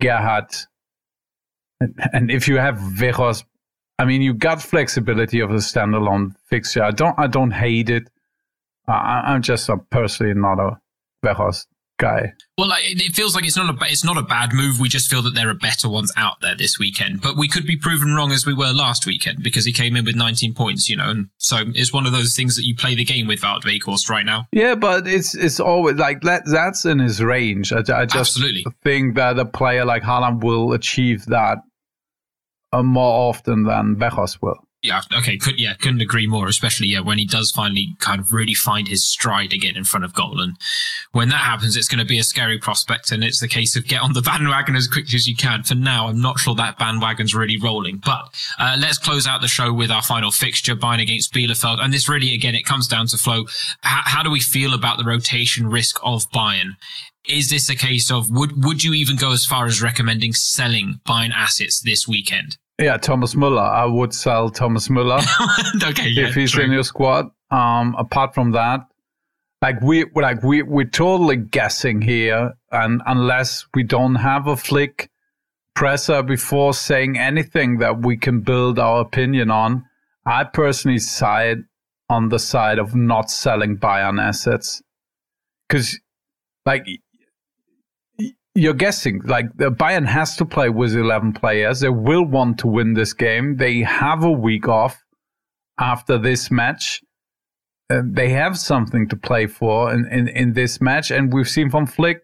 [0.00, 0.66] Gerhardt,
[2.12, 3.44] and, if you have Weghorst,
[3.98, 6.82] I mean, you got flexibility of a standalone fixture.
[6.82, 8.10] I don't, I don't hate it.
[8.88, 10.80] Uh, I'm just a, personally not a
[11.24, 11.66] Weghorst
[11.98, 12.32] guy.
[12.56, 14.78] Well, it feels like it's not a it's not a bad move.
[14.78, 17.66] We just feel that there are better ones out there this weekend, but we could
[17.66, 20.88] be proven wrong as we were last weekend because he came in with 19 points,
[20.88, 23.40] you know, and so it's one of those things that you play the game with
[23.40, 24.46] Wout Weghorst right now.
[24.52, 26.42] Yeah, but it's it's always like that.
[26.46, 27.72] That's in his range.
[27.72, 28.64] I, I just Absolutely.
[28.82, 31.58] think that a player like Haaland will achieve that
[32.72, 36.46] uh, more often than Weghorst will yeah, okay, could yeah, couldn't agree more.
[36.46, 40.04] Especially yeah, when he does finally kind of really find his stride again in front
[40.04, 40.58] of goal, and
[41.12, 43.10] when that happens, it's going to be a scary prospect.
[43.10, 45.62] And it's the case of get on the bandwagon as quickly as you can.
[45.62, 48.02] For now, I'm not sure that bandwagon's really rolling.
[48.04, 48.28] But
[48.58, 51.80] uh, let's close out the show with our final fixture, Bayern against Bielefeld.
[51.80, 53.46] And this really, again, it comes down to Flo.
[53.80, 56.76] How, how do we feel about the rotation risk of Bayern?
[57.26, 61.00] Is this a case of would would you even go as far as recommending selling
[61.08, 62.58] Bayern assets this weekend?
[62.78, 63.62] Yeah, Thomas Muller.
[63.62, 65.20] I would sell Thomas Muller
[65.82, 66.64] okay, yeah, if he's true.
[66.64, 67.26] in your squad.
[67.50, 68.80] Um, apart from that,
[69.62, 75.08] like we like we we're totally guessing here, and unless we don't have a flick
[75.74, 79.84] presser before saying anything that we can build our opinion on,
[80.26, 81.58] I personally side
[82.08, 84.82] on the side of not selling Bayern assets
[85.68, 85.98] because,
[86.66, 86.86] like,
[88.54, 89.20] you're guessing.
[89.24, 91.80] Like Bayern has to play with 11 players.
[91.80, 93.56] They will want to win this game.
[93.56, 95.04] They have a week off
[95.78, 97.02] after this match.
[97.90, 101.10] Uh, they have something to play for in, in, in this match.
[101.10, 102.22] And we've seen from Flick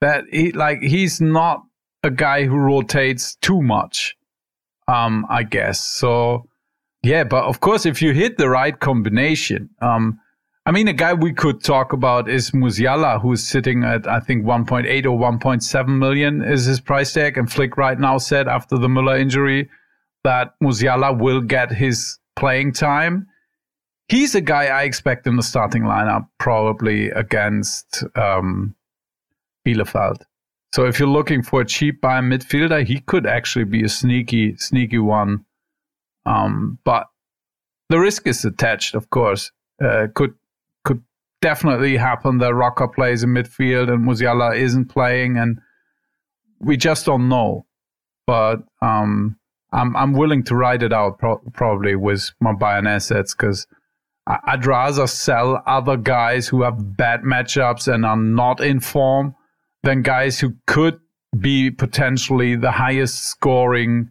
[0.00, 1.62] that he like he's not
[2.02, 4.16] a guy who rotates too much.
[4.88, 5.82] Um, I guess.
[5.82, 6.48] So
[7.02, 10.18] yeah, but of course if you hit the right combination, um,
[10.64, 14.44] I mean, a guy we could talk about is Musiala, who's sitting at, I think,
[14.44, 17.36] 1.8 or 1.7 million is his price tag.
[17.36, 19.68] And Flick right now said after the Müller injury
[20.22, 23.26] that Musiala will get his playing time.
[24.06, 28.76] He's a guy I expect in the starting lineup, probably against um,
[29.66, 30.22] Bielefeld.
[30.74, 34.56] So if you're looking for a cheap buy midfielder, he could actually be a sneaky,
[34.56, 35.44] sneaky one.
[36.24, 37.08] Um, but
[37.88, 39.50] the risk is attached, of course.
[39.82, 40.34] Uh, could
[41.42, 45.60] definitely happen that Roca plays in midfield and Musiala isn't playing, and
[46.60, 47.66] we just don't know.
[48.26, 49.36] But um,
[49.72, 53.66] I'm I'm willing to ride it out pro- probably with my Bayern assets because
[54.26, 59.34] I'd rather sell other guys who have bad matchups and are not in form
[59.82, 61.00] than guys who could
[61.38, 64.10] be potentially the highest scoring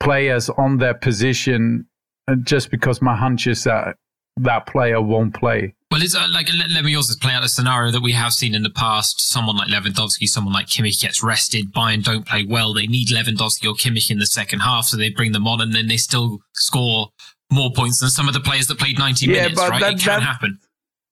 [0.00, 1.86] players on their position
[2.26, 3.96] uh, just because my hunch is that
[4.36, 5.74] that player won't play.
[5.94, 8.32] Well, it's uh, like let, let, me also play out a scenario that we have
[8.32, 9.20] seen in the past.
[9.20, 11.72] Someone like Lewandowski, someone like Kimmich gets rested.
[11.72, 12.74] Bayern don't play well.
[12.74, 15.72] They need Lewandowski or Kimmich in the second half, so they bring them on, and
[15.72, 17.10] then they still score
[17.52, 19.54] more points than some of the players that played 90 yeah, minutes.
[19.54, 19.80] But right?
[19.82, 20.58] That, it can that, happen.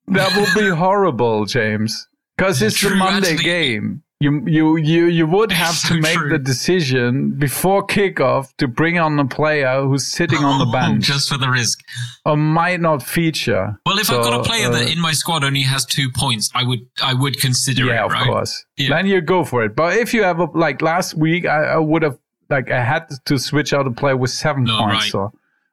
[0.08, 5.06] That would be horrible, James, because it's True, the Monday actually, game you you you
[5.06, 6.30] you would have so to make true.
[6.30, 11.28] the decision before kickoff to bring on a player who's sitting on the bench just
[11.28, 11.80] for the risk
[12.24, 13.78] or might not feature.
[13.84, 16.10] Well, if so, I've got a player uh, that in my squad only has two
[16.10, 17.94] points, I would I would consider it.
[17.94, 18.12] yeah, it.
[18.12, 18.64] of course.
[18.76, 18.90] Yeah.
[18.90, 19.74] Then you go for it.
[19.74, 22.18] But if you have a, like last week, I, I would have
[22.48, 24.94] like I had to switch out a player with seven no, points.
[24.94, 25.10] Right.
[25.10, 25.32] So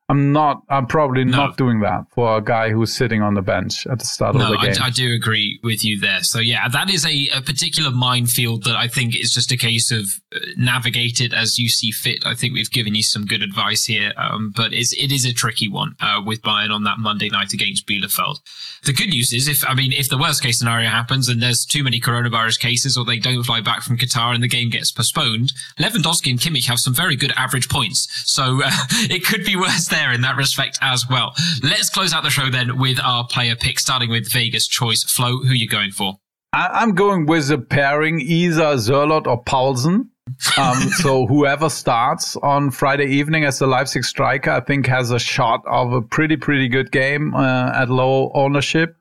[0.10, 0.64] I'm not.
[0.70, 1.38] I'm probably no.
[1.38, 4.46] not doing that for a guy who's sitting on the bench at the start no,
[4.46, 4.82] of the game.
[4.82, 6.24] I, I do agree with you there.
[6.24, 9.92] So yeah, that is a, a particular minefield that I think is just a case
[9.92, 10.06] of
[10.36, 12.26] uh, navigate it as you see fit.
[12.26, 15.34] I think we've given you some good advice here, um, but it's, it is a
[15.34, 18.40] tricky one uh, with Bayern on that Monday night against Bielefeld.
[18.86, 21.66] The good news is, if I mean, if the worst case scenario happens and there's
[21.66, 24.92] too many coronavirus cases, or they don't fly back from Qatar and the game gets
[24.92, 28.08] postponed, Lewandowski and Kimmich have some very good average points.
[28.26, 28.72] So uh,
[29.10, 31.34] it could be worse there there in that respect as well.
[31.62, 35.04] Let's close out the show then with our player pick, starting with Vegas choice.
[35.04, 36.16] Flo, who are you going for?
[36.54, 40.10] I'm going with the pairing either Sørloth or Poulsen.
[40.58, 45.20] um, so whoever starts on Friday evening as the Leipzig striker, I think has a
[45.20, 48.96] shot of a pretty, pretty good game uh, at low ownership.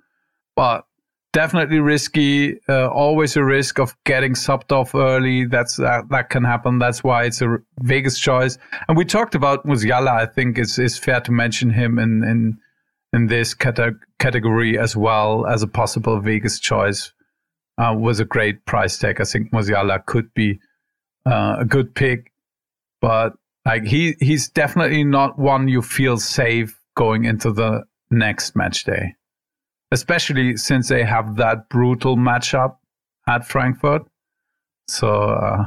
[0.57, 0.85] But
[1.39, 2.59] definitely risky.
[2.69, 5.45] Uh, always a risk of getting subbed off early.
[5.45, 6.81] That's that, that can happen.
[6.81, 8.59] That's why it's a Vegas choice.
[8.89, 10.09] And we talked about Musiala.
[10.09, 12.59] I think it's, it's fair to mention him in in
[13.13, 17.13] in this cate- category as well as a possible Vegas choice.
[17.81, 19.21] Uh, was a great price tag.
[19.21, 20.59] I think Musiala could be
[21.25, 22.33] uh, a good pick,
[23.01, 23.35] but
[23.65, 29.15] like he he's definitely not one you feel safe going into the next match day
[29.91, 32.77] especially since they have that brutal matchup
[33.27, 34.03] at Frankfurt.
[34.87, 35.67] So, uh.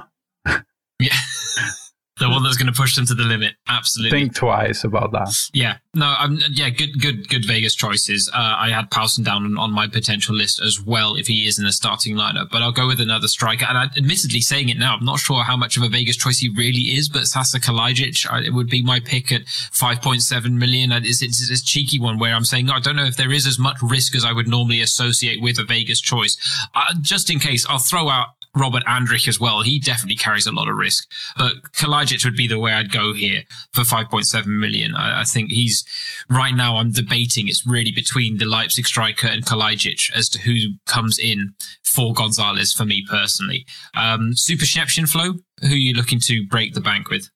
[2.22, 3.53] The one that's going to push them to the limit.
[3.67, 4.19] Absolutely.
[4.19, 5.34] Think twice about that.
[5.53, 5.78] Yeah.
[5.93, 8.30] No, I'm, yeah, good, good, good Vegas choices.
[8.34, 11.59] Uh, I had Poulsen down on, on, my potential list as well if he is
[11.59, 13.65] in the starting lineup, but I'll go with another striker.
[13.65, 16.39] And I, admittedly, saying it now, I'm not sure how much of a Vegas choice
[16.39, 20.91] he really is, but Sasa Kalajdzic uh, it would be my pick at 5.7 million.
[20.91, 23.45] It's, it's, it's a cheeky one where I'm saying, I don't know if there is
[23.45, 26.38] as much risk as I would normally associate with a Vegas choice.
[26.74, 29.62] Uh, just in case, I'll throw out Robert Andrich as well.
[29.62, 31.10] He definitely carries a lot of risk.
[31.38, 33.43] But Kalajdzic would be the way I'd go here
[33.74, 34.93] for 5.7 million.
[34.95, 35.86] I, I, think he's
[36.30, 36.78] right now.
[36.78, 37.47] I'm debating.
[37.47, 42.74] It's really between the Leipzig striker and Kalajdzic as to who comes in for Gonzalez
[42.74, 43.66] for me personally.
[43.95, 45.34] Um, Superschnäppchen Flo.
[45.62, 47.30] Who are you looking to break the bank with?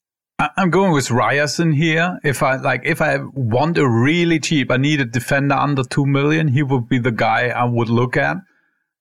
[0.57, 2.19] I'm going with Ryerson here.
[2.23, 6.05] If I like, if I want a really cheap, I need a defender under two
[6.05, 6.49] million.
[6.49, 8.37] He would be the guy I would look at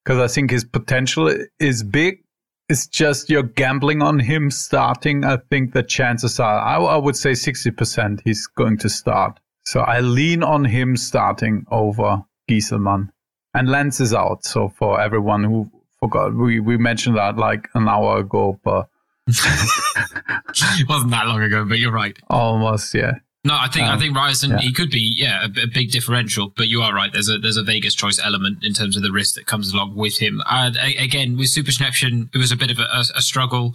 [0.05, 2.23] because I think his potential is big.
[2.69, 5.25] It's just you're gambling on him starting.
[5.25, 9.39] I think the chances are, I, I would say 60% he's going to start.
[9.65, 13.11] So I lean on him starting over Gieselmann.
[13.55, 14.45] And Lenz is out.
[14.45, 18.89] So for everyone who forgot, we, we mentioned that like an hour ago, but
[19.27, 22.19] it wasn't that long ago, but you're right.
[22.29, 23.13] Almost, yeah.
[23.47, 24.59] No, I think um, I think Ryerson yeah.
[24.59, 27.13] he could be yeah a, a, big differential, but you are right.
[27.13, 29.97] There's a there's a Vegas choice element in terms of the risk that comes along
[29.97, 30.41] with him.
[30.51, 33.75] And again, with Super Superschnäppchen, it was a bit of a, a, a struggle.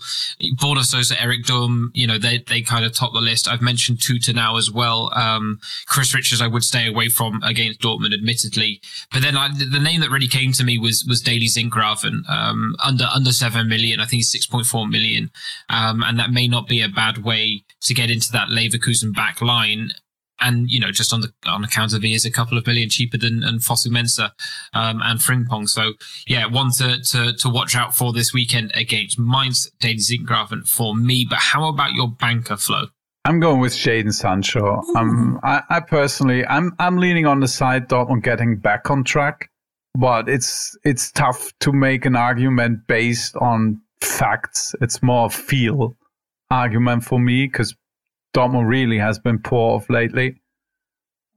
[0.55, 3.47] Borna Sosa, Erik Durm, you know they they kind of top the list.
[3.47, 5.11] I've mentioned Tuta now as well.
[5.13, 8.81] Um, Chris Richards, I would stay away from against Dortmund, admittedly.
[9.11, 12.75] But then I, the name that really came to me was was Daley Sinkgraven, um,
[12.83, 13.99] under under seven million.
[13.99, 15.29] I think six point four million,
[15.69, 19.41] um, and that may not be a bad way to get into that Leverkusen back
[19.41, 19.58] line.
[20.41, 22.87] And, you know, just on the, on account of he is a couple of million
[22.87, 24.31] cheaper than, than Fosu-Mensah,
[24.71, 25.67] um, and Frimpong.
[25.67, 25.95] So
[26.27, 30.95] yeah, one to, to, to watch out for this weekend against Mainz, Daley Sinkgraven for
[30.95, 31.27] me.
[31.29, 32.85] But how about your banker Flo?
[33.25, 34.81] I'm going with Jadon Sancho.
[34.95, 39.49] Um, I, I personally, I'm, I'm leaning on the side Dortmund getting back on track,
[39.93, 44.73] but it's, it's tough to make an argument based on facts.
[44.79, 45.97] It's more feel
[46.49, 47.75] argument for me because
[48.35, 50.41] Dortmund really has been poor of lately.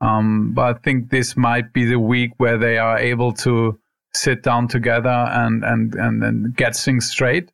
[0.01, 3.78] Um, but I think this might be the week where they are able to
[4.14, 7.51] sit down together and and and, and get things straight.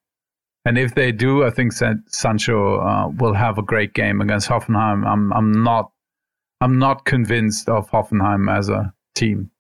[0.65, 5.07] And if they do, I think Sancho uh, will have a great game against Hoffenheim.
[5.07, 5.93] I'm I'm not
[6.61, 9.51] I'm not convinced of Hoffenheim as a team,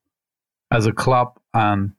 [0.70, 1.92] as a club, and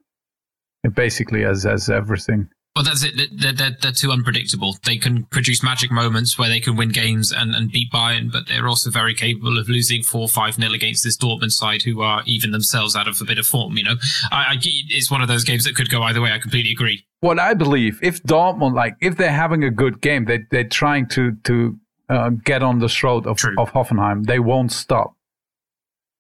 [0.94, 2.50] basically as as everything.
[2.80, 3.16] Well, that's it.
[3.34, 4.78] They're, they're, they're, too unpredictable.
[4.86, 8.48] They can produce magic moments where they can win games and, and beat Bayern, but
[8.48, 12.24] they're also very capable of losing 4 5 nil against this Dortmund side who are
[12.26, 13.76] even themselves out of a bit of form.
[13.76, 13.96] You know,
[14.32, 16.32] I, I, it's one of those games that could go either way.
[16.32, 17.06] I completely agree.
[17.20, 21.10] What I believe, if Dortmund, like, if they're having a good game, they, they're trying
[21.10, 21.78] to, to
[22.08, 25.18] uh, get on the throat of, of Hoffenheim, they won't stop.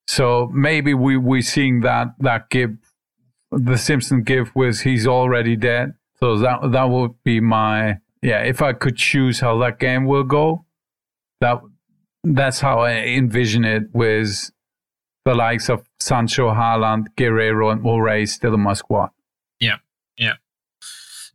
[0.07, 2.71] So maybe we, we're seeing that, that give,
[3.49, 8.39] the Simpson give was he's already dead so that that would be my yeah.
[8.43, 10.65] If I could choose how that game will go,
[11.41, 11.61] that
[12.23, 14.51] that's how I envision it with
[15.25, 19.09] the likes of Sancho, Haaland, Guerrero, and Morey still in my squad.
[19.59, 19.77] Yeah,
[20.17, 20.33] yeah.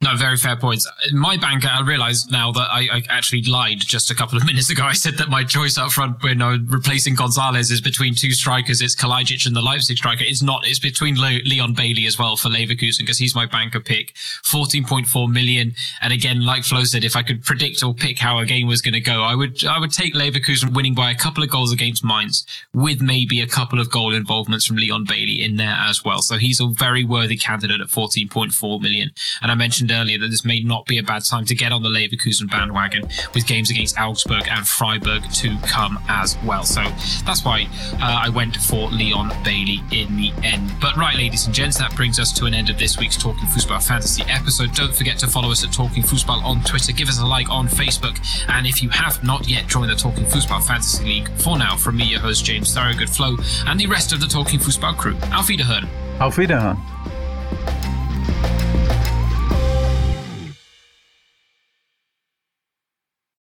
[0.03, 0.91] No, very fair points.
[1.13, 4.69] My banker, I realise now that I, I, actually lied just a couple of minutes
[4.71, 4.85] ago.
[4.85, 8.83] I said that my choice up front when I replacing Gonzalez is between two strikers.
[8.83, 10.25] It's Kalajdzic and the Leipzig striker.
[10.27, 10.67] It's not.
[10.67, 14.15] It's between Le- Leon Bailey as well for Leverkusen because he's my banker pick.
[14.45, 15.75] 14.4 million.
[16.01, 18.83] And again, like Flo said, if I could predict or pick how a game was
[18.83, 21.73] going to go, I would, I would take Leverkusen winning by a couple of goals
[21.73, 26.05] against Mainz with maybe a couple of goal involvements from Leon Bailey in there as
[26.05, 26.21] well.
[26.21, 29.11] So he's a very worthy candidate at 14.4 million.
[29.41, 31.83] And I mentioned earlier that this may not be a bad time to get on
[31.83, 33.03] the Leverkusen bandwagon
[33.35, 36.65] with games against Augsburg and Freiburg to come as well.
[36.65, 36.83] So
[37.25, 40.73] that's why uh, I went for Leon Bailey in the end.
[40.81, 43.47] But right, ladies and gents, that brings us to an end of this week's Talking
[43.47, 44.75] Fußball Fantasy episode.
[44.75, 46.93] Don't forget to follow us at Talking Fußball on Twitter.
[46.93, 48.19] Give us a like on Facebook.
[48.49, 51.97] And if you have not yet joined the Talking Fußball Fantasy League, for now, from
[51.97, 53.37] me, your host James Thorogood Flo,
[53.67, 55.89] and the rest of the Talking Fußball crew, Auf Wiederhören.
[56.21, 56.77] Auf Wiederhören.